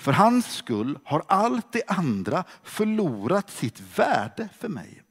För 0.00 0.12
hans 0.12 0.54
skull 0.54 0.98
har 1.04 1.24
allt 1.28 1.72
det 1.72 1.82
andra 1.86 2.44
förlorat 2.62 3.50
sitt 3.50 3.80
värde 3.96 4.48
för 4.58 4.68
mig. 4.68 5.02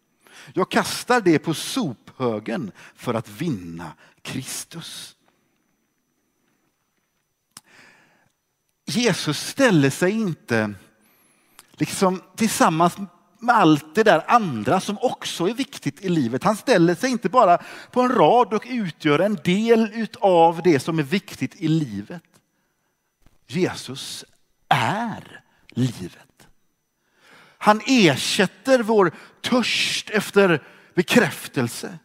Jag 0.53 0.72
kastar 0.72 1.22
det 1.22 1.39
på 1.39 1.53
sophögen 1.53 2.72
för 2.96 3.13
att 3.13 3.29
vinna 3.29 3.91
Kristus. 4.22 5.15
Jesus 8.86 9.48
ställer 9.48 9.89
sig 9.89 10.12
inte 10.12 10.74
liksom 11.72 12.22
tillsammans 12.36 12.98
med 13.39 13.55
allt 13.55 13.96
det 13.96 14.03
där 14.03 14.24
andra 14.27 14.79
som 14.79 14.98
också 15.01 15.50
är 15.50 15.53
viktigt 15.53 16.01
i 16.01 16.10
livet. 16.10 16.43
Han 16.43 16.58
ställer 16.58 16.96
sig 16.96 17.12
inte 17.12 17.29
bara 17.29 17.58
på 17.91 18.01
en 18.01 18.12
rad 18.12 18.53
och 18.53 18.65
utgör 18.69 19.19
en 19.19 19.36
del 19.43 20.08
av 20.19 20.62
det 20.63 20.79
som 20.79 21.00
är 21.00 21.03
viktigt 21.03 21.55
i 21.55 21.67
livet. 21.67 22.24
Jesus 23.48 24.25
är 24.69 25.43
livet. 25.69 26.47
Han 27.57 27.81
ersätter 27.85 28.79
vår 28.79 29.11
törst 29.41 30.09
efter 30.09 30.63
bekräftelse, 30.93 31.99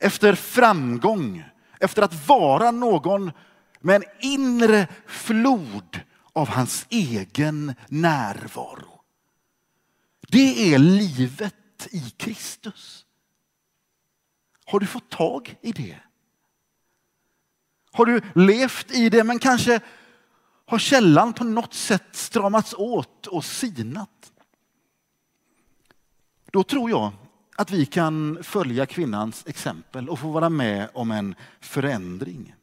efter 0.00 0.34
framgång, 0.34 1.44
efter 1.80 2.02
att 2.02 2.28
vara 2.28 2.70
någon 2.70 3.32
med 3.80 3.96
en 3.96 4.04
inre 4.20 4.88
flod 5.06 6.00
av 6.32 6.48
hans 6.48 6.86
egen 6.88 7.74
närvaro. 7.88 9.00
Det 10.28 10.74
är 10.74 10.78
livet 10.78 11.88
i 11.90 12.10
Kristus. 12.10 13.06
Har 14.64 14.80
du 14.80 14.86
fått 14.86 15.10
tag 15.10 15.56
i 15.62 15.72
det? 15.72 15.98
Har 17.92 18.06
du 18.06 18.20
levt 18.34 18.90
i 18.90 19.08
det 19.08 19.24
men 19.24 19.38
kanske 19.38 19.80
har 20.72 20.78
källan 20.78 21.32
på 21.32 21.44
något 21.44 21.74
sätt 21.74 22.08
stramats 22.12 22.74
åt 22.74 23.26
och 23.26 23.44
sinat? 23.44 24.32
Då 26.50 26.62
tror 26.62 26.90
jag 26.90 27.12
att 27.56 27.70
vi 27.70 27.86
kan 27.86 28.38
följa 28.42 28.86
kvinnans 28.86 29.46
exempel 29.46 30.08
och 30.08 30.18
få 30.18 30.28
vara 30.28 30.48
med 30.48 30.88
om 30.94 31.10
en 31.10 31.34
förändring. 31.60 32.54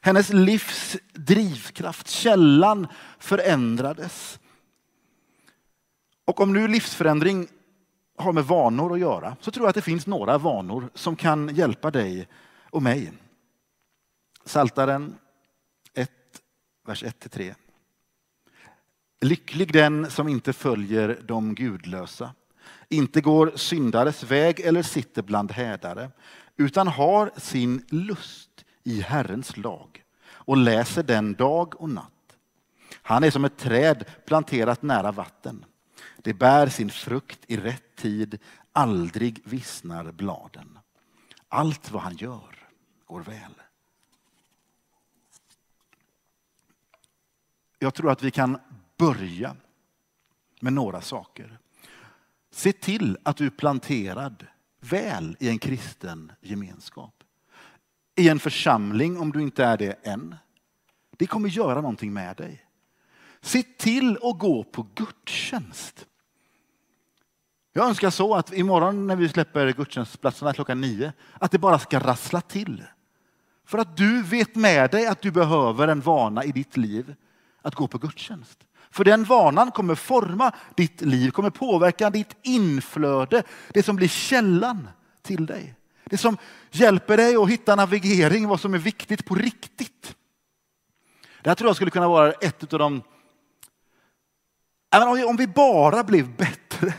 Hennes 0.00 0.32
livs 0.32 0.96
drivkraft, 1.12 2.08
källan 2.08 2.86
förändrades. 3.18 4.40
Och 6.24 6.40
om 6.40 6.52
nu 6.52 6.68
livsförändring 6.68 7.48
har 8.16 8.32
med 8.32 8.44
vanor 8.44 8.92
att 8.92 9.00
göra 9.00 9.36
så 9.40 9.50
tror 9.50 9.64
jag 9.64 9.68
att 9.68 9.74
det 9.74 9.82
finns 9.82 10.06
några 10.06 10.38
vanor 10.38 10.90
som 10.94 11.16
kan 11.16 11.54
hjälpa 11.54 11.90
dig 11.90 12.28
och 12.70 12.82
mig. 12.82 13.12
Saltaren 14.44 15.14
vers 16.84 17.04
1-3. 17.04 17.54
Lycklig 19.20 19.72
den 19.72 20.10
som 20.10 20.28
inte 20.28 20.52
följer 20.52 21.22
de 21.24 21.54
gudlösa, 21.54 22.34
inte 22.88 23.20
går 23.20 23.52
syndares 23.54 24.22
väg 24.22 24.60
eller 24.60 24.82
sitter 24.82 25.22
bland 25.22 25.52
hädare, 25.52 26.10
utan 26.56 26.88
har 26.88 27.30
sin 27.36 27.84
lust 27.88 28.64
i 28.84 29.00
Herrens 29.00 29.56
lag 29.56 30.04
och 30.28 30.56
läser 30.56 31.02
den 31.02 31.34
dag 31.34 31.80
och 31.80 31.90
natt. 31.90 32.36
Han 33.02 33.24
är 33.24 33.30
som 33.30 33.44
ett 33.44 33.58
träd 33.58 34.04
planterat 34.26 34.82
nära 34.82 35.12
vatten 35.12 35.64
det 36.22 36.34
bär 36.34 36.66
sin 36.66 36.90
frukt 36.90 37.40
i 37.46 37.56
rätt 37.56 37.96
tid, 37.96 38.38
aldrig 38.72 39.42
vissnar 39.44 40.12
bladen. 40.12 40.78
Allt 41.48 41.90
vad 41.90 42.02
han 42.02 42.16
gör 42.16 42.68
går 43.06 43.20
väl. 43.20 43.54
Jag 47.82 47.94
tror 47.94 48.10
att 48.10 48.22
vi 48.22 48.30
kan 48.30 48.58
börja 48.96 49.56
med 50.60 50.72
några 50.72 51.00
saker. 51.00 51.58
Se 52.50 52.72
till 52.72 53.18
att 53.22 53.36
du 53.36 53.46
är 53.46 53.50
planterad 53.50 54.46
väl 54.80 55.36
i 55.40 55.48
en 55.48 55.58
kristen 55.58 56.32
gemenskap. 56.40 57.14
I 58.16 58.28
en 58.28 58.38
församling 58.38 59.20
om 59.20 59.32
du 59.32 59.42
inte 59.42 59.64
är 59.64 59.76
det 59.76 59.92
än. 59.92 60.36
Det 61.10 61.26
kommer 61.26 61.48
göra 61.48 61.80
någonting 61.80 62.12
med 62.12 62.36
dig. 62.36 62.66
Se 63.40 63.62
till 63.62 64.18
att 64.22 64.38
gå 64.38 64.64
på 64.64 64.86
gudstjänst. 64.94 66.06
Jag 67.72 67.88
önskar 67.88 68.10
så 68.10 68.34
att 68.34 68.52
imorgon 68.52 69.06
när 69.06 69.16
vi 69.16 69.28
släpper 69.28 69.72
gudstjänstplatserna 69.72 70.52
klockan 70.52 70.80
nio, 70.80 71.12
att 71.32 71.50
det 71.50 71.58
bara 71.58 71.78
ska 71.78 72.00
rassla 72.00 72.40
till. 72.40 72.84
För 73.64 73.78
att 73.78 73.96
du 73.96 74.22
vet 74.22 74.54
med 74.54 74.90
dig 74.90 75.06
att 75.06 75.22
du 75.22 75.30
behöver 75.30 75.88
en 75.88 76.00
vana 76.00 76.44
i 76.44 76.52
ditt 76.52 76.76
liv 76.76 77.14
att 77.62 77.74
gå 77.74 77.88
på 77.88 77.98
gudstjänst. 77.98 78.66
För 78.90 79.04
den 79.04 79.24
vanan 79.24 79.70
kommer 79.70 79.94
forma 79.94 80.52
ditt 80.74 81.00
liv, 81.00 81.30
kommer 81.30 81.50
påverka 81.50 82.10
ditt 82.10 82.36
inflöde, 82.42 83.42
det 83.74 83.82
som 83.82 83.96
blir 83.96 84.08
källan 84.08 84.88
till 85.22 85.46
dig. 85.46 85.74
Det 86.04 86.18
som 86.18 86.36
hjälper 86.70 87.16
dig 87.16 87.36
att 87.36 87.50
hitta 87.50 87.76
navigering, 87.76 88.48
vad 88.48 88.60
som 88.60 88.74
är 88.74 88.78
viktigt 88.78 89.24
på 89.24 89.34
riktigt. 89.34 90.16
Det 91.42 91.50
här 91.50 91.54
tror 91.54 91.68
jag 91.68 91.76
skulle 91.76 91.90
kunna 91.90 92.08
vara 92.08 92.32
ett 92.32 92.72
av 92.72 92.78
de... 92.78 93.02
Om 95.26 95.36
vi 95.36 95.46
bara 95.46 96.04
blev 96.04 96.36
bättre 96.36 96.94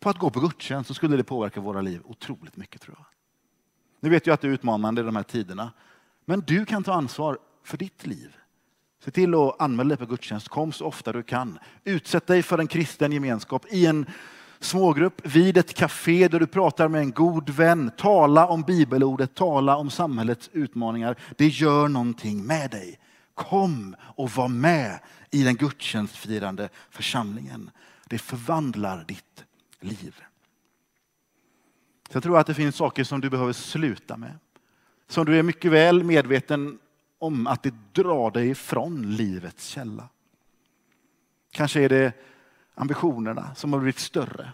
på 0.00 0.10
att 0.10 0.18
gå 0.18 0.30
på 0.30 0.40
gudstjänst 0.40 0.88
så 0.88 0.94
skulle 0.94 1.16
det 1.16 1.24
påverka 1.24 1.60
våra 1.60 1.80
liv 1.80 2.00
otroligt 2.04 2.56
mycket 2.56 2.80
tror 2.80 2.96
jag. 2.98 3.06
Nu 4.00 4.10
vet 4.10 4.26
jag 4.26 4.34
att 4.34 4.40
det 4.40 4.48
är 4.48 4.52
utmanande 4.52 5.00
i 5.00 5.04
de 5.04 5.16
här 5.16 5.22
tiderna. 5.22 5.72
Men 6.24 6.40
du 6.40 6.66
kan 6.66 6.84
ta 6.84 6.92
ansvar 6.92 7.38
för 7.64 7.76
ditt 7.76 8.06
liv. 8.06 8.36
Se 9.04 9.10
till 9.10 9.34
att 9.34 9.60
anmäla 9.60 9.88
dig 9.88 9.96
på 9.96 10.06
gudstjänst. 10.06 10.48
Kom 10.48 10.72
så 10.72 10.86
ofta 10.86 11.12
du 11.12 11.22
kan. 11.22 11.58
Utsätt 11.84 12.26
dig 12.26 12.42
för 12.42 12.58
en 12.58 12.66
kristen 12.66 13.12
gemenskap 13.12 13.66
i 13.70 13.86
en 13.86 14.06
smågrupp, 14.60 15.26
vid 15.26 15.56
ett 15.56 15.74
café 15.74 16.28
där 16.28 16.40
du 16.40 16.46
pratar 16.46 16.88
med 16.88 17.00
en 17.00 17.10
god 17.10 17.50
vän. 17.50 17.90
Tala 17.96 18.46
om 18.46 18.62
bibelordet, 18.62 19.34
tala 19.34 19.76
om 19.76 19.90
samhällets 19.90 20.50
utmaningar. 20.52 21.16
Det 21.36 21.48
gör 21.48 21.88
någonting 21.88 22.46
med 22.46 22.70
dig. 22.70 22.98
Kom 23.34 23.96
och 24.00 24.30
var 24.30 24.48
med 24.48 24.98
i 25.30 25.42
den 25.42 25.56
gudstjänstfirande 25.56 26.68
församlingen. 26.90 27.70
Det 28.06 28.18
förvandlar 28.18 29.04
ditt 29.08 29.44
liv. 29.80 30.16
Så 32.10 32.16
jag 32.16 32.22
tror 32.22 32.38
att 32.38 32.46
det 32.46 32.54
finns 32.54 32.76
saker 32.76 33.04
som 33.04 33.20
du 33.20 33.30
behöver 33.30 33.52
sluta 33.52 34.16
med. 34.16 34.38
Som 35.08 35.26
du 35.26 35.38
är 35.38 35.42
mycket 35.42 35.72
väl 35.72 36.04
medveten 36.04 36.78
om 37.18 37.46
att 37.46 37.62
det 37.62 37.74
drar 37.92 38.30
dig 38.30 38.48
ifrån 38.48 39.16
livets 39.16 39.66
källa. 39.66 40.08
Kanske 41.50 41.80
är 41.80 41.88
det 41.88 42.12
ambitionerna 42.74 43.54
som 43.54 43.72
har 43.72 43.80
blivit 43.80 43.98
större. 43.98 44.52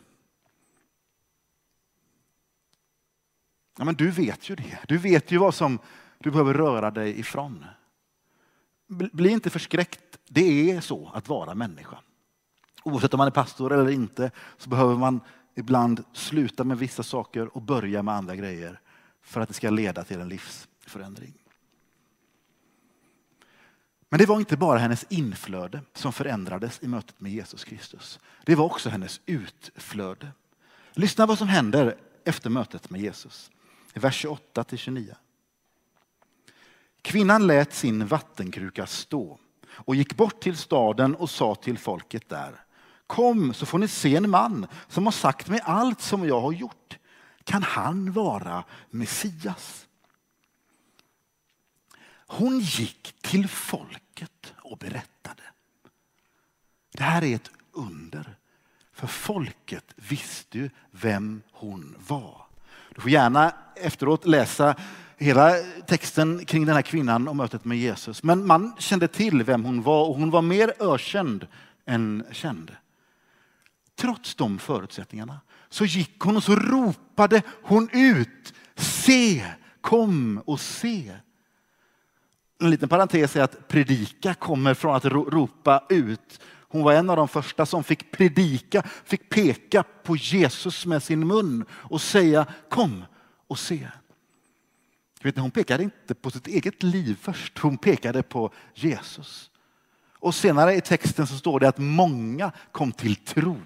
Ja, 3.78 3.84
men 3.84 3.94
du 3.94 4.10
vet 4.10 4.50
ju 4.50 4.56
det. 4.56 4.78
Du 4.88 4.98
vet 4.98 5.30
ju 5.30 5.38
vad 5.38 5.54
som 5.54 5.78
du 6.18 6.30
behöver 6.30 6.54
röra 6.54 6.90
dig 6.90 7.20
ifrån. 7.20 7.64
Bli 8.88 9.30
inte 9.30 9.50
förskräckt. 9.50 10.18
Det 10.28 10.70
är 10.70 10.80
så 10.80 11.10
att 11.14 11.28
vara 11.28 11.54
människa. 11.54 11.98
Oavsett 12.82 13.14
om 13.14 13.18
man 13.18 13.26
är 13.26 13.30
pastor 13.30 13.72
eller 13.72 13.90
inte 13.90 14.30
så 14.56 14.68
behöver 14.68 14.96
man 14.96 15.20
ibland 15.54 16.04
sluta 16.12 16.64
med 16.64 16.78
vissa 16.78 17.02
saker 17.02 17.56
och 17.56 17.62
börja 17.62 18.02
med 18.02 18.14
andra 18.14 18.36
grejer 18.36 18.80
för 19.22 19.40
att 19.40 19.48
det 19.48 19.54
ska 19.54 19.70
leda 19.70 20.04
till 20.04 20.20
en 20.20 20.28
livsförändring. 20.28 21.43
Men 24.14 24.18
det 24.18 24.26
var 24.26 24.38
inte 24.38 24.56
bara 24.56 24.78
hennes 24.78 25.06
inflöde 25.08 25.80
som 25.94 26.12
förändrades 26.12 26.82
i 26.82 26.88
mötet 26.88 27.20
med 27.20 27.32
Jesus 27.32 27.64
Kristus. 27.64 28.18
Det 28.44 28.54
var 28.54 28.64
också 28.64 28.90
hennes 28.90 29.20
utflöde. 29.26 30.28
Lyssna 30.92 31.26
vad 31.26 31.38
som 31.38 31.48
händer 31.48 31.96
efter 32.24 32.50
mötet 32.50 32.90
med 32.90 33.00
Jesus. 33.00 33.50
I 33.94 33.98
vers 33.98 34.14
28 34.14 34.64
till 34.64 34.78
29. 34.78 35.14
Kvinnan 37.02 37.46
lät 37.46 37.74
sin 37.74 38.06
vattenkruka 38.06 38.86
stå 38.86 39.38
och 39.66 39.94
gick 39.94 40.16
bort 40.16 40.40
till 40.40 40.56
staden 40.56 41.14
och 41.14 41.30
sa 41.30 41.54
till 41.54 41.78
folket 41.78 42.28
där. 42.28 42.64
Kom 43.06 43.54
så 43.54 43.66
får 43.66 43.78
ni 43.78 43.88
se 43.88 44.16
en 44.16 44.30
man 44.30 44.66
som 44.88 45.04
har 45.04 45.12
sagt 45.12 45.48
mig 45.48 45.60
allt 45.64 46.00
som 46.00 46.28
jag 46.28 46.40
har 46.40 46.52
gjort. 46.52 46.98
Kan 47.44 47.62
han 47.62 48.12
vara 48.12 48.64
Messias? 48.90 49.86
Hon 52.26 52.60
gick 52.60 53.14
till 53.22 53.48
folket 53.48 54.54
och 54.56 54.78
berättade. 54.78 55.42
Det 56.92 57.02
här 57.02 57.24
är 57.24 57.34
ett 57.34 57.50
under. 57.72 58.36
För 58.92 59.06
folket 59.06 59.84
visste 59.96 60.58
ju 60.58 60.70
vem 60.90 61.42
hon 61.52 61.96
var. 62.08 62.46
Du 62.94 63.00
får 63.00 63.10
gärna 63.10 63.54
efteråt 63.76 64.26
läsa 64.26 64.76
hela 65.16 65.52
texten 65.86 66.44
kring 66.44 66.66
den 66.66 66.74
här 66.74 66.82
kvinnan 66.82 67.28
och 67.28 67.36
mötet 67.36 67.64
med 67.64 67.78
Jesus. 67.78 68.22
Men 68.22 68.46
man 68.46 68.76
kände 68.78 69.08
till 69.08 69.42
vem 69.42 69.64
hon 69.64 69.82
var 69.82 70.08
och 70.08 70.16
hon 70.16 70.30
var 70.30 70.42
mer 70.42 70.72
ökänd 70.78 71.46
än 71.86 72.24
känd. 72.32 72.76
Trots 73.96 74.34
de 74.34 74.58
förutsättningarna 74.58 75.40
så 75.68 75.84
gick 75.84 76.20
hon 76.20 76.36
och 76.36 76.44
så 76.44 76.56
ropade 76.56 77.42
hon 77.62 77.88
ut. 77.92 78.54
Se, 78.76 79.46
kom 79.80 80.42
och 80.46 80.60
se. 80.60 81.12
En 82.58 82.70
liten 82.70 82.88
parentes 82.88 83.36
är 83.36 83.42
att 83.42 83.68
predika 83.68 84.34
kommer 84.34 84.74
från 84.74 84.96
att 84.96 85.04
ropa 85.04 85.84
ut. 85.88 86.40
Hon 86.68 86.82
var 86.82 86.92
en 86.92 87.10
av 87.10 87.16
de 87.16 87.28
första 87.28 87.66
som 87.66 87.84
fick 87.84 88.10
predika, 88.10 88.82
fick 89.04 89.28
peka 89.28 89.82
på 89.82 90.16
Jesus 90.16 90.86
med 90.86 91.02
sin 91.02 91.26
mun 91.26 91.64
och 91.70 92.00
säga 92.00 92.46
kom 92.68 93.04
och 93.46 93.58
se. 93.58 93.88
Vet 95.22 95.36
ni, 95.36 95.42
hon 95.42 95.50
pekade 95.50 95.82
inte 95.82 96.14
på 96.14 96.30
sitt 96.30 96.46
eget 96.46 96.82
liv 96.82 97.18
först, 97.20 97.58
hon 97.58 97.78
pekade 97.78 98.22
på 98.22 98.52
Jesus. 98.74 99.50
Och 100.18 100.34
senare 100.34 100.74
i 100.74 100.80
texten 100.80 101.26
så 101.26 101.36
står 101.36 101.60
det 101.60 101.68
att 101.68 101.78
många 101.78 102.52
kom 102.72 102.92
till 102.92 103.16
tro 103.16 103.56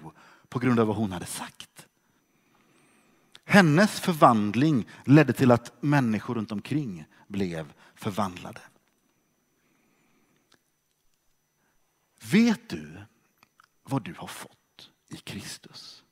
på 0.49 0.59
grund 0.59 0.79
av 0.79 0.87
vad 0.87 0.95
hon 0.95 1.11
hade 1.11 1.25
sagt. 1.25 1.87
Hennes 3.45 3.99
förvandling 3.99 4.87
ledde 5.05 5.33
till 5.33 5.51
att 5.51 5.73
människor 5.79 6.35
runt 6.35 6.51
omkring 6.51 7.05
blev 7.27 7.73
förvandlade. 7.95 8.59
Vet 12.31 12.69
du 12.69 12.87
vad 13.83 14.03
du 14.03 14.13
har 14.17 14.27
fått 14.27 14.89
i 15.09 15.15
Kristus? 15.15 16.03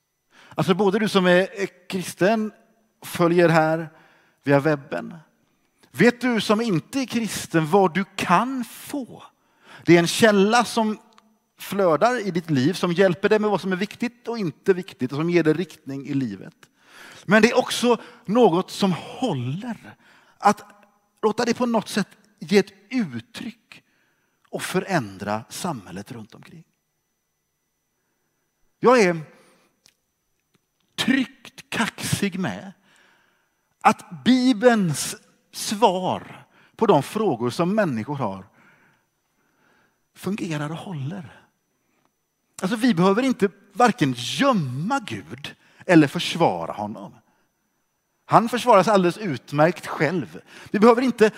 Alltså 0.56 0.74
både 0.74 1.00
du 1.00 1.10
som 1.10 1.26
är 1.26 1.66
kristen, 1.88 2.52
följer 3.06 3.50
här 3.50 3.90
via 4.44 4.60
webben. 4.60 5.18
Vet 5.92 6.22
du 6.22 6.42
som 6.42 6.62
inte 6.62 7.00
är 7.00 7.06
kristen 7.06 7.68
vad 7.68 7.94
du 7.94 8.06
kan 8.16 8.64
få? 8.64 9.24
Det 9.86 9.96
är 9.96 10.00
en 10.00 10.08
källa 10.08 10.66
som 10.66 10.98
flödar 11.60 12.28
i 12.28 12.32
ditt 12.32 12.50
liv, 12.50 12.74
som 12.74 12.92
hjälper 12.92 13.30
dig 13.30 13.40
med 13.40 13.50
vad 13.50 13.62
som 13.62 13.72
är 13.72 13.76
viktigt 13.76 14.28
och 14.28 14.38
inte 14.38 14.74
viktigt 14.74 15.12
och 15.12 15.18
som 15.18 15.30
ger 15.30 15.44
dig 15.44 15.54
riktning 15.54 16.08
i 16.08 16.14
livet. 16.14 16.56
Men 17.26 17.42
det 17.42 17.52
är 17.52 17.58
också 17.58 18.02
något 18.26 18.72
som 18.72 18.94
håller. 18.94 19.96
Att 20.38 20.64
låta 21.22 21.46
det 21.46 21.54
på 21.54 21.66
något 21.66 21.90
sätt 21.90 22.08
ge 22.40 22.58
ett 22.58 22.74
uttryck 22.90 23.84
och 24.50 24.62
förändra 24.62 25.44
samhället 25.50 26.12
runt 26.12 26.36
omkring. 26.36 26.64
Jag 28.80 29.02
är 29.02 29.22
tryggt 30.96 31.70
kaxig 31.70 32.40
med 32.40 32.72
att 33.82 34.24
Bibelns 34.26 35.16
svar 35.52 36.46
på 36.76 36.86
de 36.86 37.04
frågor 37.04 37.50
som 37.50 37.76
människor 37.76 38.16
har 38.16 38.46
fungerar 40.14 40.70
och 40.70 40.78
håller. 40.78 41.44
Alltså 42.62 42.78
vi 42.78 42.94
behöver 42.94 43.24
inte 43.24 43.50
varken 43.74 44.14
gömma 44.18 45.00
Gud 45.00 45.56
eller 45.86 46.08
försvara 46.08 46.72
honom. 46.72 47.16
Han 48.26 48.50
försvarar 48.50 48.84
sig 48.84 48.94
alldeles 48.94 49.18
utmärkt 49.18 49.88
själv. 49.88 50.42
Vi 50.72 50.80
behöver 50.80 51.02
inte 51.02 51.32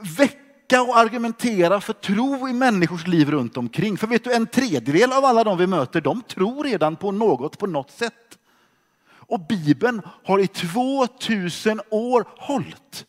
väcka 0.00 0.45
och 0.72 0.98
argumentera 0.98 1.80
för 1.80 1.92
tro 1.92 2.48
i 2.48 2.52
människors 2.52 3.06
liv 3.06 3.30
runt 3.30 3.56
omkring. 3.56 3.96
För 3.98 4.06
vet 4.06 4.24
du, 4.24 4.32
en 4.32 4.46
tredjedel 4.46 5.12
av 5.12 5.24
alla 5.24 5.44
de 5.44 5.58
vi 5.58 5.66
möter, 5.66 6.00
de 6.00 6.22
tror 6.22 6.64
redan 6.64 6.96
på 6.96 7.12
något 7.12 7.58
på 7.58 7.66
något 7.66 7.90
sätt. 7.90 8.38
Och 9.28 9.40
Bibeln 9.40 10.02
har 10.24 10.38
i 10.38 10.46
2000 10.46 11.80
år 11.90 12.24
hållit. 12.36 13.06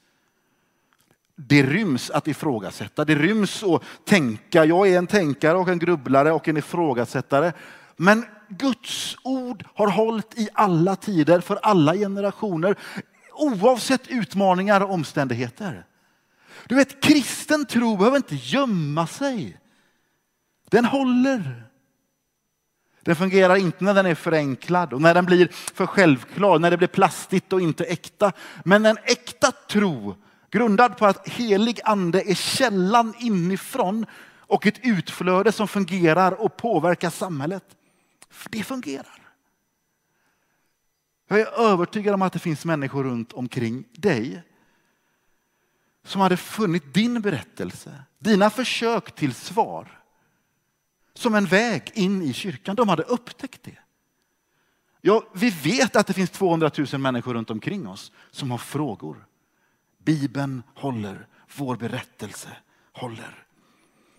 Det 1.36 1.64
ryms 1.64 2.10
att 2.10 2.28
ifrågasätta, 2.28 3.06
det 3.06 3.16
ryms 3.16 3.64
att 3.64 3.84
tänka. 4.06 4.66
Jag 4.66 4.88
är 4.88 4.98
en 4.98 5.08
tänkare 5.08 5.58
och 5.58 5.68
en 5.68 5.80
grubblare 5.80 6.32
och 6.32 6.48
en 6.48 6.58
ifrågasättare. 6.58 7.54
Men 7.96 8.26
Guds 8.50 9.18
ord 9.24 9.66
har 9.74 9.88
hållit 9.88 10.40
i 10.40 10.50
alla 10.54 10.96
tider, 10.96 11.40
för 11.40 11.56
alla 11.56 11.96
generationer, 11.96 12.76
oavsett 13.34 14.08
utmaningar 14.08 14.82
och 14.82 14.92
omständigheter. 14.92 15.86
Du 16.68 16.76
vet, 16.76 17.04
kristen 17.04 17.66
tro 17.66 17.98
behöver 17.98 18.18
inte 18.18 18.36
gömma 18.36 19.08
sig. 19.08 19.60
Den 20.70 20.86
håller. 20.86 21.64
Den 23.02 23.16
fungerar 23.16 23.56
inte 23.56 23.84
när 23.84 23.94
den 23.94 24.06
är 24.06 24.16
förenklad 24.16 24.94
och 24.94 25.02
när 25.02 25.14
den 25.14 25.26
blir 25.26 25.48
för 25.52 25.86
självklar, 25.86 26.60
när 26.60 26.72
det 26.72 26.78
blir 26.78 26.88
plastigt 26.88 27.54
och 27.54 27.62
inte 27.62 27.84
äkta. 27.84 28.32
Men 28.66 28.86
en 28.86 28.98
äkta 29.04 29.52
tro 29.52 30.16
grundad 30.52 30.98
på 30.98 31.06
att 31.06 31.28
helig 31.28 31.80
ande 31.84 32.32
är 32.32 32.36
källan 32.36 33.14
inifrån 33.20 34.06
och 34.40 34.66
ett 34.66 34.80
utflöde 34.84 35.52
som 35.52 35.68
fungerar 35.68 36.32
och 36.32 36.58
påverkar 36.58 37.10
samhället. 37.10 37.64
Det 38.50 38.64
fungerar. 38.64 39.22
Jag 41.28 41.40
är 41.40 41.60
övertygad 41.60 42.14
om 42.14 42.22
att 42.22 42.34
det 42.34 42.40
finns 42.40 42.66
människor 42.66 43.04
runt 43.04 43.34
omkring 43.34 43.84
dig 43.92 44.44
som 46.08 46.22
hade 46.22 46.38
funnit 46.38 46.94
din 46.94 47.22
berättelse, 47.22 48.04
dina 48.20 48.50
försök 48.50 49.16
till 49.16 49.34
svar 49.34 50.02
som 51.14 51.36
en 51.36 51.46
väg 51.46 51.92
in 51.94 52.22
i 52.22 52.34
kyrkan. 52.34 52.76
De 52.76 52.90
hade 52.90 53.04
upptäckt 53.04 53.64
det. 53.64 53.78
Ja, 55.02 55.24
vi 55.34 55.50
vet 55.50 55.96
att 55.96 56.08
det 56.08 56.14
finns 56.14 56.30
200 56.30 56.72
000 56.92 57.02
människor 57.02 57.34
runt 57.34 57.50
omkring 57.50 57.88
oss 57.88 58.12
som 58.32 58.52
har 58.52 58.58
frågor. 58.58 59.26
Bibeln 60.04 60.64
håller, 60.76 61.28
vår 61.56 61.76
berättelse 61.76 62.50
håller. 62.94 63.44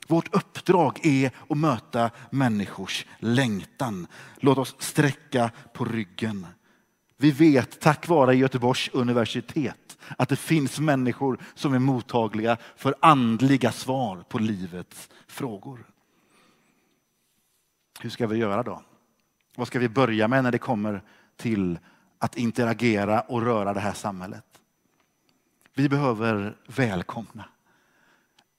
Vårt 0.06 0.34
uppdrag 0.34 1.06
är 1.06 1.30
att 1.48 1.58
möta 1.58 2.10
människors 2.30 3.06
längtan. 3.18 4.06
Låt 4.36 4.58
oss 4.58 4.76
sträcka 4.78 5.50
på 5.72 5.84
ryggen. 5.84 6.46
Vi 7.20 7.30
vet 7.30 7.80
tack 7.80 8.08
vare 8.08 8.36
Göteborgs 8.36 8.90
universitet 8.92 9.98
att 10.16 10.28
det 10.28 10.36
finns 10.36 10.80
människor 10.80 11.38
som 11.54 11.74
är 11.74 11.78
mottagliga 11.78 12.56
för 12.76 12.94
andliga 13.00 13.72
svar 13.72 14.24
på 14.28 14.38
livets 14.38 15.10
frågor. 15.26 15.86
Hur 18.00 18.10
ska 18.10 18.26
vi 18.26 18.36
göra 18.36 18.62
då? 18.62 18.82
Vad 19.56 19.66
ska 19.66 19.78
vi 19.78 19.88
börja 19.88 20.28
med 20.28 20.44
när 20.44 20.52
det 20.52 20.58
kommer 20.58 21.02
till 21.36 21.78
att 22.18 22.36
interagera 22.36 23.20
och 23.20 23.42
röra 23.42 23.74
det 23.74 23.80
här 23.80 23.92
samhället? 23.92 24.44
Vi 25.74 25.88
behöver 25.88 26.56
välkomna 26.66 27.44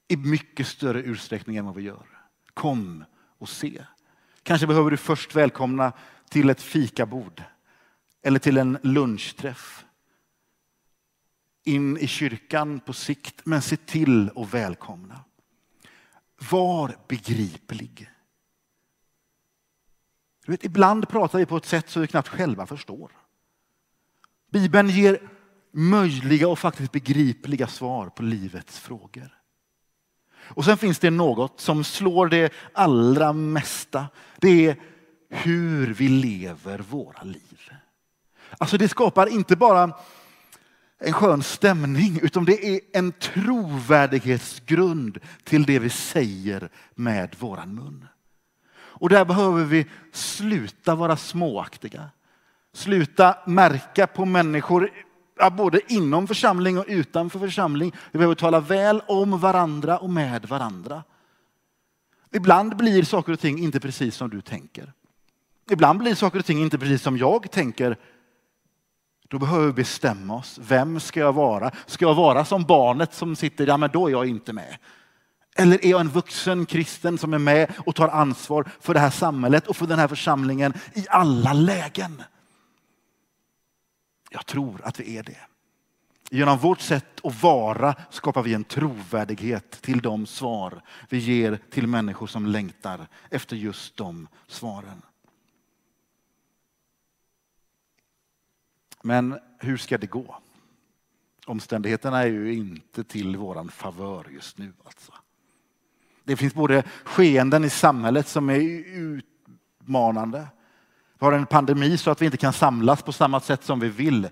i 0.07 0.17
mycket 0.17 0.67
större 0.67 1.01
utsträckning 1.01 1.57
än 1.57 1.65
vad 1.65 1.75
vi 1.75 1.81
gör. 1.81 2.05
Kom 2.53 3.03
och 3.37 3.49
se. 3.49 3.83
Kanske 4.43 4.67
behöver 4.67 4.91
du 4.91 4.97
först 4.97 5.35
välkomna 5.35 5.93
till 6.29 6.49
ett 6.49 6.61
fikabord 6.61 7.43
eller 8.21 8.39
till 8.39 8.57
en 8.57 8.77
lunchträff. 8.83 9.85
In 11.63 11.97
i 11.97 12.07
kyrkan 12.07 12.79
på 12.79 12.93
sikt, 12.93 13.45
men 13.45 13.61
se 13.61 13.77
till 13.77 14.31
att 14.35 14.53
välkomna. 14.53 15.19
Var 16.51 16.95
begriplig. 17.07 18.09
Du 20.45 20.51
vet, 20.51 20.65
ibland 20.65 21.09
pratar 21.09 21.39
vi 21.39 21.45
på 21.45 21.57
ett 21.57 21.65
sätt 21.65 21.89
som 21.89 22.01
vi 22.01 22.07
knappt 22.07 22.27
själva 22.27 22.65
förstår. 22.65 23.11
Bibeln 24.51 24.89
ger 24.89 25.29
möjliga 25.71 26.47
och 26.47 26.59
faktiskt 26.59 26.91
begripliga 26.91 27.67
svar 27.67 28.09
på 28.09 28.23
livets 28.23 28.79
frågor. 28.79 29.39
Och 30.39 30.65
sen 30.65 30.77
finns 30.77 30.99
det 30.99 31.09
något 31.09 31.59
som 31.59 31.83
slår 31.83 32.27
det 32.27 32.53
allra 32.73 33.33
mesta. 33.33 34.07
Det 34.37 34.67
är 34.67 34.81
hur 35.29 35.93
vi 35.93 36.07
lever 36.07 36.79
våra 36.79 37.23
liv. 37.23 37.71
Alltså 38.57 38.77
det 38.77 38.89
skapar 38.89 39.27
inte 39.27 39.55
bara 39.55 39.91
en 40.99 41.13
skön 41.13 41.43
stämning, 41.43 42.19
utan 42.23 42.45
det 42.45 42.65
är 42.65 42.79
en 42.93 43.11
trovärdighetsgrund 43.11 45.19
till 45.43 45.63
det 45.63 45.79
vi 45.79 45.89
säger 45.89 46.69
med 46.95 47.35
våran 47.39 47.75
mun. 47.75 48.07
Och 48.73 49.09
där 49.09 49.25
behöver 49.25 49.63
vi 49.63 49.87
sluta 50.11 50.95
vara 50.95 51.17
småaktiga. 51.17 52.09
Sluta 52.73 53.37
märka 53.45 54.07
på 54.07 54.25
människor 54.25 54.91
både 55.51 55.93
inom 55.93 56.27
församling 56.27 56.79
och 56.79 56.85
utanför 56.87 57.39
församling. 57.39 57.95
Vi 58.11 58.17
behöver 58.17 58.35
tala 58.35 58.59
väl 58.59 59.01
om 59.07 59.39
varandra 59.39 59.97
och 59.97 60.09
med 60.09 60.45
varandra. 60.45 61.03
Ibland 62.31 62.77
blir 62.77 63.03
saker 63.03 63.33
och 63.33 63.39
ting 63.39 63.59
inte 63.59 63.79
precis 63.79 64.15
som 64.15 64.29
du 64.29 64.41
tänker. 64.41 64.93
Ibland 65.71 65.99
blir 65.99 66.15
saker 66.15 66.39
och 66.39 66.45
ting 66.45 66.61
inte 66.61 66.77
precis 66.77 67.01
som 67.01 67.17
jag 67.17 67.51
tänker. 67.51 67.97
Då 69.29 69.39
behöver 69.39 69.65
vi 69.65 69.73
bestämma 69.73 70.35
oss. 70.35 70.59
Vem 70.61 70.99
ska 70.99 71.19
jag 71.19 71.33
vara? 71.33 71.71
Ska 71.85 72.05
jag 72.05 72.15
vara 72.15 72.45
som 72.45 72.63
barnet 72.63 73.13
som 73.13 73.35
sitter, 73.35 73.67
ja 73.67 73.77
men 73.77 73.89
då 73.93 74.07
är 74.07 74.11
jag 74.11 74.25
inte 74.25 74.53
med. 74.53 74.77
Eller 75.55 75.85
är 75.85 75.89
jag 75.89 76.01
en 76.01 76.09
vuxen 76.09 76.65
kristen 76.65 77.17
som 77.17 77.33
är 77.33 77.37
med 77.37 77.73
och 77.77 77.95
tar 77.95 78.07
ansvar 78.07 78.71
för 78.79 78.93
det 78.93 78.99
här 78.99 79.09
samhället 79.09 79.67
och 79.67 79.77
för 79.77 79.87
den 79.87 79.99
här 79.99 80.07
församlingen 80.07 80.73
i 80.93 81.05
alla 81.09 81.53
lägen? 81.53 82.23
Jag 84.29 84.45
tror 84.45 84.81
att 84.83 84.99
vi 84.99 85.17
är 85.17 85.23
det. 85.23 85.37
Genom 86.31 86.57
vårt 86.57 86.79
sätt 86.79 87.25
att 87.25 87.43
vara 87.43 87.95
skapar 88.09 88.43
vi 88.43 88.53
en 88.53 88.63
trovärdighet 88.63 89.81
till 89.81 89.99
de 89.99 90.25
svar 90.25 90.81
vi 91.09 91.17
ger 91.17 91.59
till 91.69 91.87
människor 91.87 92.27
som 92.27 92.45
längtar 92.45 93.07
efter 93.29 93.55
just 93.55 93.97
de 93.97 94.27
svaren. 94.47 95.01
Men 99.03 99.39
hur 99.59 99.77
ska 99.77 99.97
det 99.97 100.07
gå? 100.07 100.39
Omständigheterna 101.45 102.21
är 102.21 102.27
ju 102.27 102.53
inte 102.53 103.03
till 103.03 103.37
våran 103.37 103.69
favör 103.69 104.27
just 104.29 104.57
nu. 104.57 104.73
Alltså. 104.83 105.13
Det 106.23 106.37
finns 106.37 106.53
både 106.53 106.83
skeenden 107.03 107.63
i 107.63 107.69
samhället 107.69 108.27
som 108.27 108.49
är 108.49 108.59
utmanande. 108.59 110.47
Vi 111.19 111.25
har 111.25 111.33
en 111.33 111.45
pandemi 111.45 111.97
så 111.97 112.11
att 112.11 112.21
vi 112.21 112.25
inte 112.25 112.37
kan 112.37 112.53
samlas 112.53 113.03
på 113.03 113.11
samma 113.11 113.39
sätt 113.39 113.63
som 113.63 113.79
vi 113.79 113.89
vill. 113.89 114.27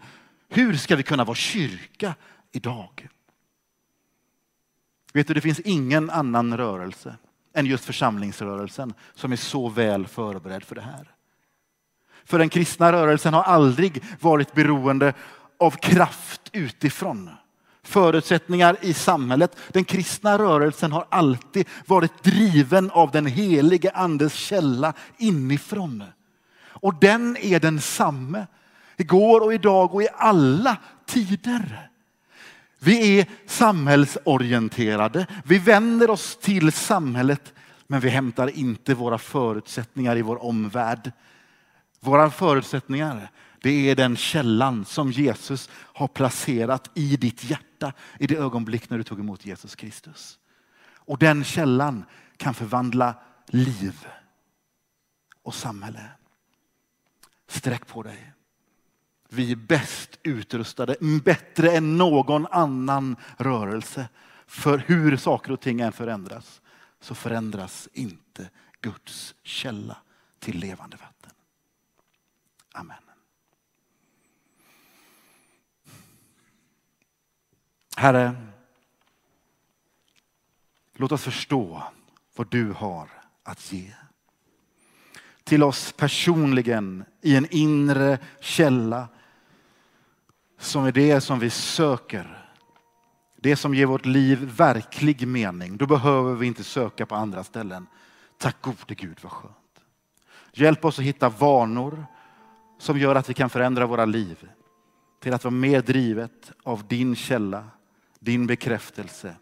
Hur 0.49 0.73
ska 0.73 0.95
vi 0.95 1.03
kunna 1.03 1.23
vara 1.23 1.35
kyrka 1.35 2.15
idag? 2.51 3.07
Vet 5.13 5.27
du, 5.27 5.33
det 5.33 5.41
finns 5.41 5.59
ingen 5.59 6.09
annan 6.09 6.57
rörelse 6.57 7.15
än 7.53 7.65
just 7.65 7.85
församlingsrörelsen 7.85 8.93
som 9.13 9.31
är 9.31 9.35
så 9.35 9.69
väl 9.69 10.07
förberedd 10.07 10.63
för 10.63 10.75
det 10.75 10.81
här. 10.81 11.16
För 12.27 12.39
den 12.39 12.49
kristna 12.49 12.91
rörelsen 12.91 13.33
har 13.33 13.43
aldrig 13.43 14.03
varit 14.19 14.53
beroende 14.53 15.13
av 15.59 15.71
kraft 15.71 16.41
utifrån. 16.51 17.29
Förutsättningar 17.83 18.77
i 18.81 18.93
samhället. 18.93 19.57
Den 19.71 19.83
kristna 19.83 20.37
rörelsen 20.37 20.91
har 20.91 21.05
alltid 21.09 21.67
varit 21.85 22.23
driven 22.23 22.91
av 22.91 23.11
den 23.11 23.25
helige 23.25 23.91
andes 23.91 24.33
källa 24.33 24.93
inifrån. 25.17 26.03
Och 26.67 26.95
den 26.99 27.37
är 27.37 27.59
densamme 27.59 28.47
igår 28.97 29.41
och 29.41 29.53
idag 29.53 29.95
och 29.95 30.03
i 30.03 30.07
alla 30.17 30.77
tider. 31.05 31.89
Vi 32.79 33.19
är 33.19 33.25
samhällsorienterade. 33.45 35.27
Vi 35.43 35.59
vänder 35.59 36.09
oss 36.09 36.37
till 36.41 36.71
samhället 36.71 37.53
men 37.87 37.99
vi 37.99 38.09
hämtar 38.09 38.57
inte 38.57 38.93
våra 38.93 39.17
förutsättningar 39.17 40.15
i 40.15 40.21
vår 40.21 40.43
omvärld. 40.43 41.11
Våra 41.99 42.31
förutsättningar 42.31 43.31
det 43.61 43.89
är 43.89 43.95
den 43.95 44.15
källan 44.15 44.85
som 44.85 45.11
Jesus 45.11 45.69
har 45.73 46.07
placerat 46.07 46.91
i 46.93 47.17
ditt 47.17 47.43
hjärta 47.43 47.93
i 48.19 48.27
det 48.27 48.35
ögonblick 48.35 48.89
när 48.89 48.97
du 48.97 49.03
tog 49.03 49.19
emot 49.19 49.45
Jesus 49.45 49.75
Kristus. 49.75 50.39
Och 50.95 51.17
den 51.17 51.43
källan 51.43 52.05
kan 52.37 52.53
förvandla 52.53 53.15
liv 53.47 54.07
och 55.43 55.55
samhälle. 55.55 56.09
Sträck 57.47 57.87
på 57.87 58.03
dig. 58.03 58.33
Vi 59.29 59.51
är 59.51 59.55
bäst 59.55 60.19
utrustade, 60.23 60.95
bättre 61.23 61.71
än 61.71 61.97
någon 61.97 62.47
annan 62.47 63.15
rörelse. 63.37 64.09
För 64.47 64.77
hur 64.77 65.17
saker 65.17 65.51
och 65.51 65.61
ting 65.61 65.81
än 65.81 65.91
förändras 65.91 66.61
så 66.99 67.15
förändras 67.15 67.89
inte 67.93 68.49
Guds 68.81 69.35
källa 69.43 69.97
till 70.39 70.59
levande 70.59 70.97
vatten. 70.97 71.16
Amen. 72.77 72.97
Herre, 77.95 78.35
låt 80.93 81.11
oss 81.11 81.23
förstå 81.23 81.83
vad 82.35 82.49
du 82.49 82.71
har 82.71 83.09
att 83.43 83.73
ge 83.73 83.93
till 85.43 85.63
oss 85.63 85.91
personligen 85.91 87.05
i 87.21 87.35
en 87.35 87.47
inre 87.51 88.19
källa 88.39 89.07
som 90.59 90.85
är 90.85 90.91
det 90.91 91.21
som 91.21 91.39
vi 91.39 91.49
söker. 91.49 92.45
Det 93.35 93.55
som 93.55 93.75
ger 93.75 93.85
vårt 93.85 94.05
liv 94.05 94.39
verklig 94.57 95.27
mening. 95.27 95.77
Då 95.77 95.85
behöver 95.85 96.35
vi 96.35 96.47
inte 96.47 96.63
söka 96.63 97.05
på 97.05 97.15
andra 97.15 97.43
ställen. 97.43 97.87
Tack 98.37 98.61
gode 98.61 98.95
Gud 98.95 99.17
vad 99.21 99.31
skönt. 99.31 99.55
Hjälp 100.53 100.85
oss 100.85 100.99
att 100.99 101.05
hitta 101.05 101.29
vanor 101.29 102.05
som 102.77 102.99
gör 102.99 103.15
att 103.15 103.29
vi 103.29 103.33
kan 103.33 103.49
förändra 103.49 103.85
våra 103.85 104.05
liv 104.05 104.49
till 105.19 105.33
att 105.33 105.43
vara 105.43 105.51
mer 105.51 105.81
drivet 105.81 106.51
av 106.63 106.87
din 106.87 107.15
källa, 107.15 107.63
din 108.19 108.47
bekräftelse 108.47 109.35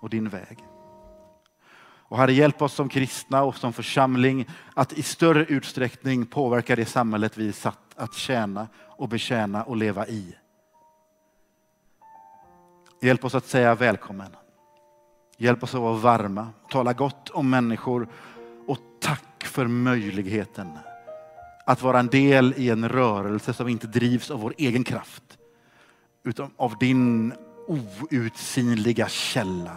och 0.00 0.10
din 0.10 0.28
väg. 0.28 0.58
Och 2.10 2.18
Herre, 2.18 2.32
hjälp 2.32 2.62
oss 2.62 2.74
som 2.74 2.88
kristna 2.88 3.42
och 3.42 3.56
som 3.56 3.72
församling 3.72 4.48
att 4.74 4.92
i 4.92 5.02
större 5.02 5.44
utsträckning 5.44 6.26
påverka 6.26 6.76
det 6.76 6.86
samhället 6.86 7.36
vi 7.36 7.48
är 7.48 7.52
satt 7.52 7.78
att 7.96 8.14
tjäna 8.14 8.68
och 8.76 9.08
betjäna 9.08 9.62
och 9.62 9.76
leva 9.76 10.06
i. 10.06 10.34
Hjälp 13.02 13.24
oss 13.24 13.34
att 13.34 13.46
säga 13.46 13.74
välkommen. 13.74 14.36
Hjälp 15.38 15.62
oss 15.62 15.74
att 15.74 15.80
vara 15.80 15.96
varma, 15.96 16.48
tala 16.70 16.92
gott 16.92 17.30
om 17.30 17.50
människor 17.50 18.08
och 18.66 18.78
tack 19.00 19.44
för 19.44 19.66
möjligheten 19.66 20.78
att 21.70 21.82
vara 21.82 21.98
en 21.98 22.06
del 22.06 22.54
i 22.56 22.70
en 22.70 22.88
rörelse 22.88 23.52
som 23.52 23.68
inte 23.68 23.86
drivs 23.86 24.30
av 24.30 24.40
vår 24.40 24.54
egen 24.58 24.84
kraft 24.84 25.38
utan 26.24 26.50
av 26.56 26.78
din 26.78 27.32
outsinliga 28.10 29.08
källa 29.08 29.76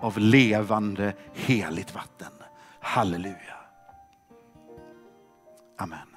av 0.00 0.18
levande 0.18 1.14
heligt 1.34 1.94
vatten. 1.94 2.32
Halleluja. 2.80 3.56
Amen. 5.78 6.09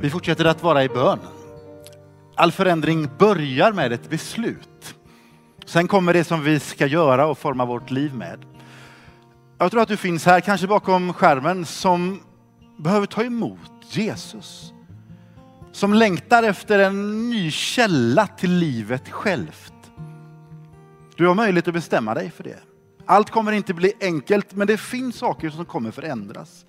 Vi 0.00 0.10
fortsätter 0.10 0.44
att 0.44 0.62
vara 0.62 0.84
i 0.84 0.88
bön. 0.88 1.18
All 2.34 2.52
förändring 2.52 3.08
börjar 3.18 3.72
med 3.72 3.92
ett 3.92 4.10
beslut. 4.10 4.94
Sen 5.66 5.88
kommer 5.88 6.12
det 6.12 6.24
som 6.24 6.42
vi 6.44 6.60
ska 6.60 6.86
göra 6.86 7.26
och 7.26 7.38
forma 7.38 7.64
vårt 7.64 7.90
liv 7.90 8.14
med. 8.14 8.44
Jag 9.58 9.70
tror 9.70 9.82
att 9.82 9.88
du 9.88 9.96
finns 9.96 10.26
här, 10.26 10.40
kanske 10.40 10.66
bakom 10.66 11.12
skärmen, 11.12 11.64
som 11.64 12.20
behöver 12.78 13.06
ta 13.06 13.24
emot 13.24 13.70
Jesus. 13.90 14.72
Som 15.72 15.94
längtar 15.94 16.42
efter 16.42 16.78
en 16.78 17.30
ny 17.30 17.50
källa 17.50 18.26
till 18.26 18.50
livet 18.52 19.08
självt. 19.08 19.74
Du 21.16 21.26
har 21.26 21.34
möjlighet 21.34 21.68
att 21.68 21.74
bestämma 21.74 22.14
dig 22.14 22.30
för 22.30 22.44
det. 22.44 22.58
Allt 23.06 23.30
kommer 23.30 23.52
inte 23.52 23.74
bli 23.74 23.92
enkelt, 24.00 24.54
men 24.54 24.66
det 24.66 24.76
finns 24.76 25.16
saker 25.16 25.50
som 25.50 25.64
kommer 25.64 25.90
förändras. 25.90 26.64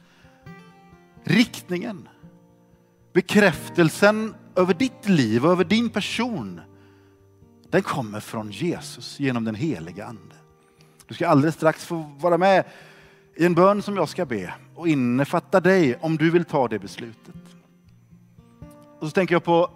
Riktningen, 1.23 2.09
bekräftelsen 3.13 4.35
över 4.55 4.73
ditt 4.73 5.07
liv 5.07 5.45
och 5.45 5.51
över 5.51 5.63
din 5.63 5.89
person, 5.89 6.61
den 7.69 7.81
kommer 7.81 8.19
från 8.19 8.51
Jesus 8.51 9.19
genom 9.19 9.43
den 9.43 9.55
heliga 9.55 10.05
Ande. 10.05 10.35
Du 11.07 11.13
ska 11.13 11.27
alldeles 11.27 11.55
strax 11.55 11.85
få 11.85 11.95
vara 12.19 12.37
med 12.37 12.65
i 13.35 13.45
en 13.45 13.55
bön 13.55 13.81
som 13.81 13.95
jag 13.95 14.09
ska 14.09 14.25
be 14.25 14.53
och 14.75 14.87
innefatta 14.87 15.59
dig 15.59 15.95
om 16.01 16.17
du 16.17 16.31
vill 16.31 16.45
ta 16.45 16.67
det 16.67 16.79
beslutet. 16.79 17.35
Och 18.99 19.07
så 19.07 19.11
tänker 19.11 19.35
jag 19.35 19.43
på 19.43 19.71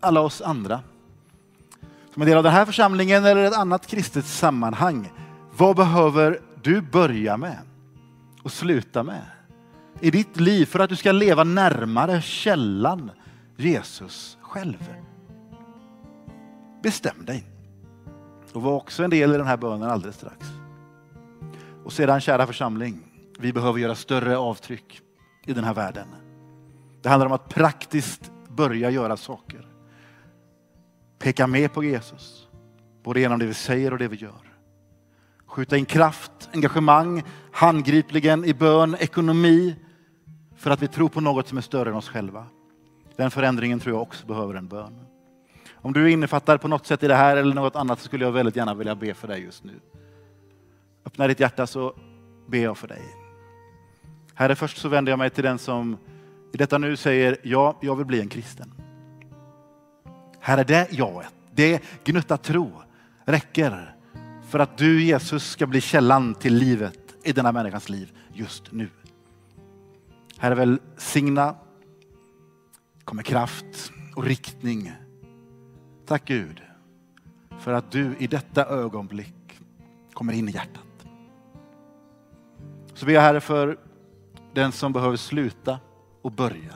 alla 0.00 0.20
oss 0.20 0.42
andra 0.42 0.80
som 2.12 2.22
en 2.22 2.28
del 2.28 2.38
av 2.38 2.44
den 2.44 2.52
här 2.52 2.64
församlingen 2.64 3.24
eller 3.24 3.44
ett 3.44 3.56
annat 3.56 3.86
kristet 3.86 4.26
sammanhang. 4.26 5.12
Vad 5.56 5.76
behöver 5.76 6.40
du 6.62 6.80
börja 6.80 7.36
med 7.36 7.58
och 8.42 8.52
sluta 8.52 9.02
med 9.02 9.22
i 10.00 10.10
ditt 10.10 10.40
liv 10.40 10.66
för 10.66 10.78
att 10.78 10.90
du 10.90 10.96
ska 10.96 11.12
leva 11.12 11.44
närmare 11.44 12.22
källan 12.22 13.10
Jesus 13.56 14.38
själv? 14.40 14.94
Bestäm 16.82 17.24
dig 17.24 17.44
och 18.58 18.64
var 18.64 18.72
också 18.72 19.04
en 19.04 19.10
del 19.10 19.34
i 19.34 19.36
den 19.36 19.46
här 19.46 19.56
bönen 19.56 19.90
alldeles 19.90 20.16
strax. 20.16 20.46
Och 21.84 21.92
sedan 21.92 22.20
kära 22.20 22.46
församling, 22.46 23.02
vi 23.38 23.52
behöver 23.52 23.78
göra 23.78 23.94
större 23.94 24.38
avtryck 24.38 25.00
i 25.46 25.52
den 25.52 25.64
här 25.64 25.74
världen. 25.74 26.08
Det 27.02 27.08
handlar 27.08 27.26
om 27.26 27.32
att 27.32 27.48
praktiskt 27.48 28.30
börja 28.48 28.90
göra 28.90 29.16
saker. 29.16 29.66
Peka 31.18 31.46
med 31.46 31.72
på 31.72 31.84
Jesus, 31.84 32.48
både 33.04 33.20
genom 33.20 33.38
det 33.38 33.46
vi 33.46 33.54
säger 33.54 33.92
och 33.92 33.98
det 33.98 34.08
vi 34.08 34.16
gör. 34.16 34.54
Skjuta 35.46 35.76
in 35.76 35.84
kraft, 35.84 36.48
engagemang, 36.52 37.22
handgripligen 37.52 38.44
i 38.44 38.54
bön, 38.54 38.96
ekonomi, 38.98 39.76
för 40.58 40.70
att 40.70 40.82
vi 40.82 40.88
tror 40.88 41.08
på 41.08 41.20
något 41.20 41.48
som 41.48 41.58
är 41.58 41.62
större 41.62 41.90
än 41.90 41.96
oss 41.96 42.08
själva. 42.08 42.46
Den 43.16 43.30
förändringen 43.30 43.80
tror 43.80 43.94
jag 43.94 44.02
också 44.02 44.26
behöver 44.26 44.54
en 44.54 44.68
bön. 44.68 45.00
Om 45.74 45.92
du 45.92 46.10
innefattar 46.10 46.58
på 46.58 46.68
något 46.68 46.86
sätt 46.86 47.02
i 47.02 47.08
det 47.08 47.14
här 47.14 47.36
eller 47.36 47.54
något 47.54 47.76
annat 47.76 47.98
så 47.98 48.04
skulle 48.04 48.24
jag 48.24 48.32
väldigt 48.32 48.56
gärna 48.56 48.74
vilja 48.74 48.94
be 48.94 49.14
för 49.14 49.28
dig 49.28 49.42
just 49.42 49.64
nu. 49.64 49.80
Öppna 51.06 51.26
ditt 51.26 51.40
hjärta 51.40 51.66
så 51.66 51.94
ber 52.46 52.58
jag 52.58 52.78
för 52.78 52.88
dig. 52.88 53.02
Herre, 54.34 54.54
först 54.54 54.78
så 54.78 54.88
vänder 54.88 55.12
jag 55.12 55.18
mig 55.18 55.30
till 55.30 55.44
den 55.44 55.58
som 55.58 55.96
i 56.52 56.56
detta 56.56 56.78
nu 56.78 56.96
säger 56.96 57.36
ja, 57.42 57.78
jag 57.80 57.96
vill 57.96 58.06
bli 58.06 58.20
en 58.20 58.28
kristen. 58.28 58.72
Herre, 60.40 60.64
det 60.64 60.92
jaet, 60.92 61.34
det 61.54 61.82
gnutta 62.04 62.36
tro 62.36 62.82
räcker 63.24 63.94
för 64.48 64.58
att 64.58 64.78
du 64.78 65.02
Jesus 65.02 65.50
ska 65.50 65.66
bli 65.66 65.80
källan 65.80 66.34
till 66.34 66.54
livet 66.54 66.98
i 67.22 67.32
denna 67.32 67.52
människans 67.52 67.88
liv 67.88 68.12
just 68.32 68.72
nu. 68.72 68.88
Herre, 70.40 70.54
välsigna 70.54 71.54
kommer 73.04 73.22
kraft 73.22 73.92
och 74.16 74.24
riktning. 74.24 74.92
Tack 76.06 76.24
Gud 76.24 76.62
för 77.58 77.72
att 77.72 77.90
du 77.90 78.16
i 78.18 78.26
detta 78.26 78.66
ögonblick 78.66 79.60
kommer 80.12 80.32
in 80.32 80.48
i 80.48 80.52
hjärtat. 80.52 81.06
Så 82.94 83.06
ber 83.06 83.12
jag 83.12 83.20
Herre 83.20 83.40
för 83.40 83.78
den 84.54 84.72
som 84.72 84.92
behöver 84.92 85.16
sluta 85.16 85.78
och 86.22 86.32
börja. 86.32 86.74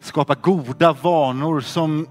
Skapa 0.00 0.34
goda 0.34 0.92
vanor 0.92 1.60
som 1.60 2.06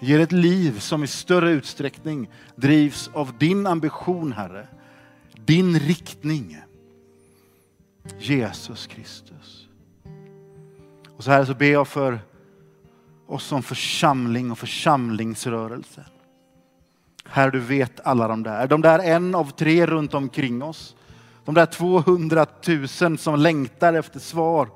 ger 0.00 0.20
ett 0.20 0.32
liv 0.32 0.78
som 0.78 1.04
i 1.04 1.06
större 1.06 1.50
utsträckning 1.50 2.30
drivs 2.56 3.10
av 3.14 3.38
din 3.38 3.66
ambition, 3.66 4.32
Herre. 4.32 4.68
Din 5.44 5.78
riktning. 5.78 6.58
Jesus 8.18 8.86
Kristus. 8.86 9.68
Och 11.16 11.24
så 11.24 11.30
här 11.30 11.44
så 11.44 11.54
ber 11.54 11.72
jag 11.72 11.88
för 11.88 12.18
oss 13.26 13.44
som 13.44 13.62
församling 13.62 14.50
och 14.50 14.58
församlingsrörelse. 14.58 16.04
Herre, 17.24 17.50
du 17.50 17.60
vet 17.60 18.00
alla 18.00 18.28
de 18.28 18.42
där. 18.42 18.66
De 18.66 18.80
där 18.80 18.98
en 18.98 19.34
av 19.34 19.50
tre 19.50 19.86
runt 19.86 20.14
omkring 20.14 20.62
oss. 20.62 20.96
De 21.44 21.54
där 21.54 21.66
200 21.66 22.46
000 23.02 23.18
som 23.18 23.38
längtar 23.38 23.94
efter 23.94 24.20
svar 24.20 24.68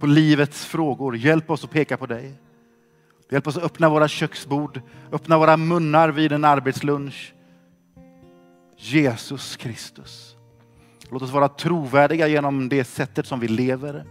på 0.00 0.06
livets 0.06 0.66
frågor. 0.66 1.16
Hjälp 1.16 1.50
oss 1.50 1.64
att 1.64 1.70
peka 1.70 1.96
på 1.96 2.06
dig. 2.06 2.34
Hjälp 3.30 3.46
oss 3.46 3.56
att 3.56 3.62
öppna 3.62 3.88
våra 3.88 4.08
köksbord, 4.08 4.80
öppna 5.12 5.38
våra 5.38 5.56
munnar 5.56 6.08
vid 6.08 6.32
en 6.32 6.44
arbetslunch. 6.44 7.34
Jesus 8.76 9.56
Kristus. 9.56 10.36
Låt 11.10 11.22
oss 11.22 11.30
vara 11.30 11.48
trovärdiga 11.48 12.28
genom 12.28 12.68
det 12.68 12.84
sättet 12.84 13.26
som 13.26 13.40
vi 13.40 13.48
lever, 13.48 14.04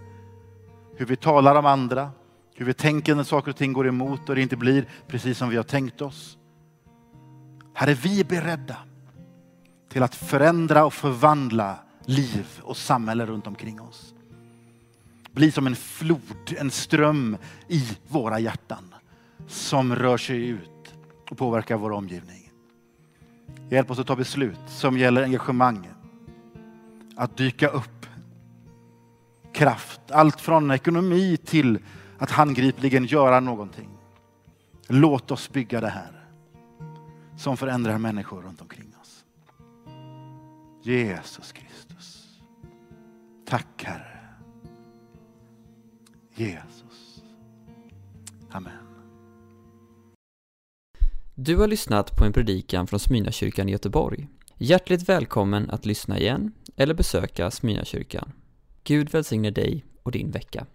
hur 0.95 1.05
vi 1.05 1.15
talar 1.15 1.55
om 1.55 1.65
andra, 1.65 2.11
hur 2.55 2.65
vi 2.65 2.73
tänker 2.73 3.15
när 3.15 3.23
saker 3.23 3.51
och 3.51 3.57
ting 3.57 3.73
går 3.73 3.87
emot 3.87 4.29
och 4.29 4.35
det 4.35 4.41
inte 4.41 4.57
blir 4.57 4.85
precis 5.07 5.37
som 5.37 5.49
vi 5.49 5.57
har 5.57 5.63
tänkt 5.63 6.01
oss. 6.01 6.37
Här 7.73 7.87
är 7.87 7.95
vi 7.95 8.23
beredda 8.23 8.77
till 9.89 10.03
att 10.03 10.15
förändra 10.15 10.85
och 10.85 10.93
förvandla 10.93 11.75
liv 12.05 12.47
och 12.61 12.77
samhälle 12.77 13.25
runt 13.25 13.47
omkring 13.47 13.81
oss. 13.81 14.13
Bli 15.31 15.51
som 15.51 15.67
en 15.67 15.75
flod, 15.75 16.55
en 16.57 16.71
ström 16.71 17.37
i 17.67 17.97
våra 18.07 18.39
hjärtan 18.39 18.95
som 19.47 19.95
rör 19.95 20.17
sig 20.17 20.47
ut 20.47 20.93
och 21.29 21.37
påverkar 21.37 21.77
vår 21.77 21.91
omgivning. 21.91 22.51
Hjälp 23.69 23.91
oss 23.91 23.99
att 23.99 24.07
ta 24.07 24.15
beslut 24.15 24.59
som 24.67 24.97
gäller 24.97 25.23
engagemang, 25.23 25.89
att 27.19 27.37
dyka 27.37 27.67
upp 27.67 28.05
kraft, 29.53 30.01
allt 30.11 30.41
från 30.41 30.71
ekonomi 30.71 31.37
till 31.37 31.79
att 32.17 32.31
handgripligen 32.31 33.05
göra 33.05 33.39
någonting. 33.39 33.89
Låt 34.87 35.31
oss 35.31 35.49
bygga 35.51 35.81
det 35.81 35.89
här 35.89 36.25
som 37.37 37.57
förändrar 37.57 37.97
människor 37.97 38.41
runt 38.41 38.61
omkring 38.61 38.93
oss. 39.01 39.25
Jesus 40.81 41.51
Kristus. 41.51 42.39
Tack 43.45 43.83
Herre. 43.83 44.19
Jesus. 46.35 47.23
Amen. 48.51 48.73
Du 51.35 51.57
har 51.57 51.67
lyssnat 51.67 52.17
på 52.17 52.25
en 52.25 52.33
predikan 52.33 52.87
från 52.87 52.99
Smyrnakyrkan 52.99 53.69
i 53.69 53.71
Göteborg. 53.71 54.27
Hjärtligt 54.61 55.09
välkommen 55.09 55.69
att 55.69 55.85
lyssna 55.85 56.19
igen 56.19 56.51
eller 56.75 56.93
besöka 56.93 57.51
Smyrnakyrkan. 57.51 58.31
Gud 58.83 59.09
välsigne 59.09 59.51
dig 59.51 59.85
och 60.03 60.11
din 60.11 60.31
vecka. 60.31 60.65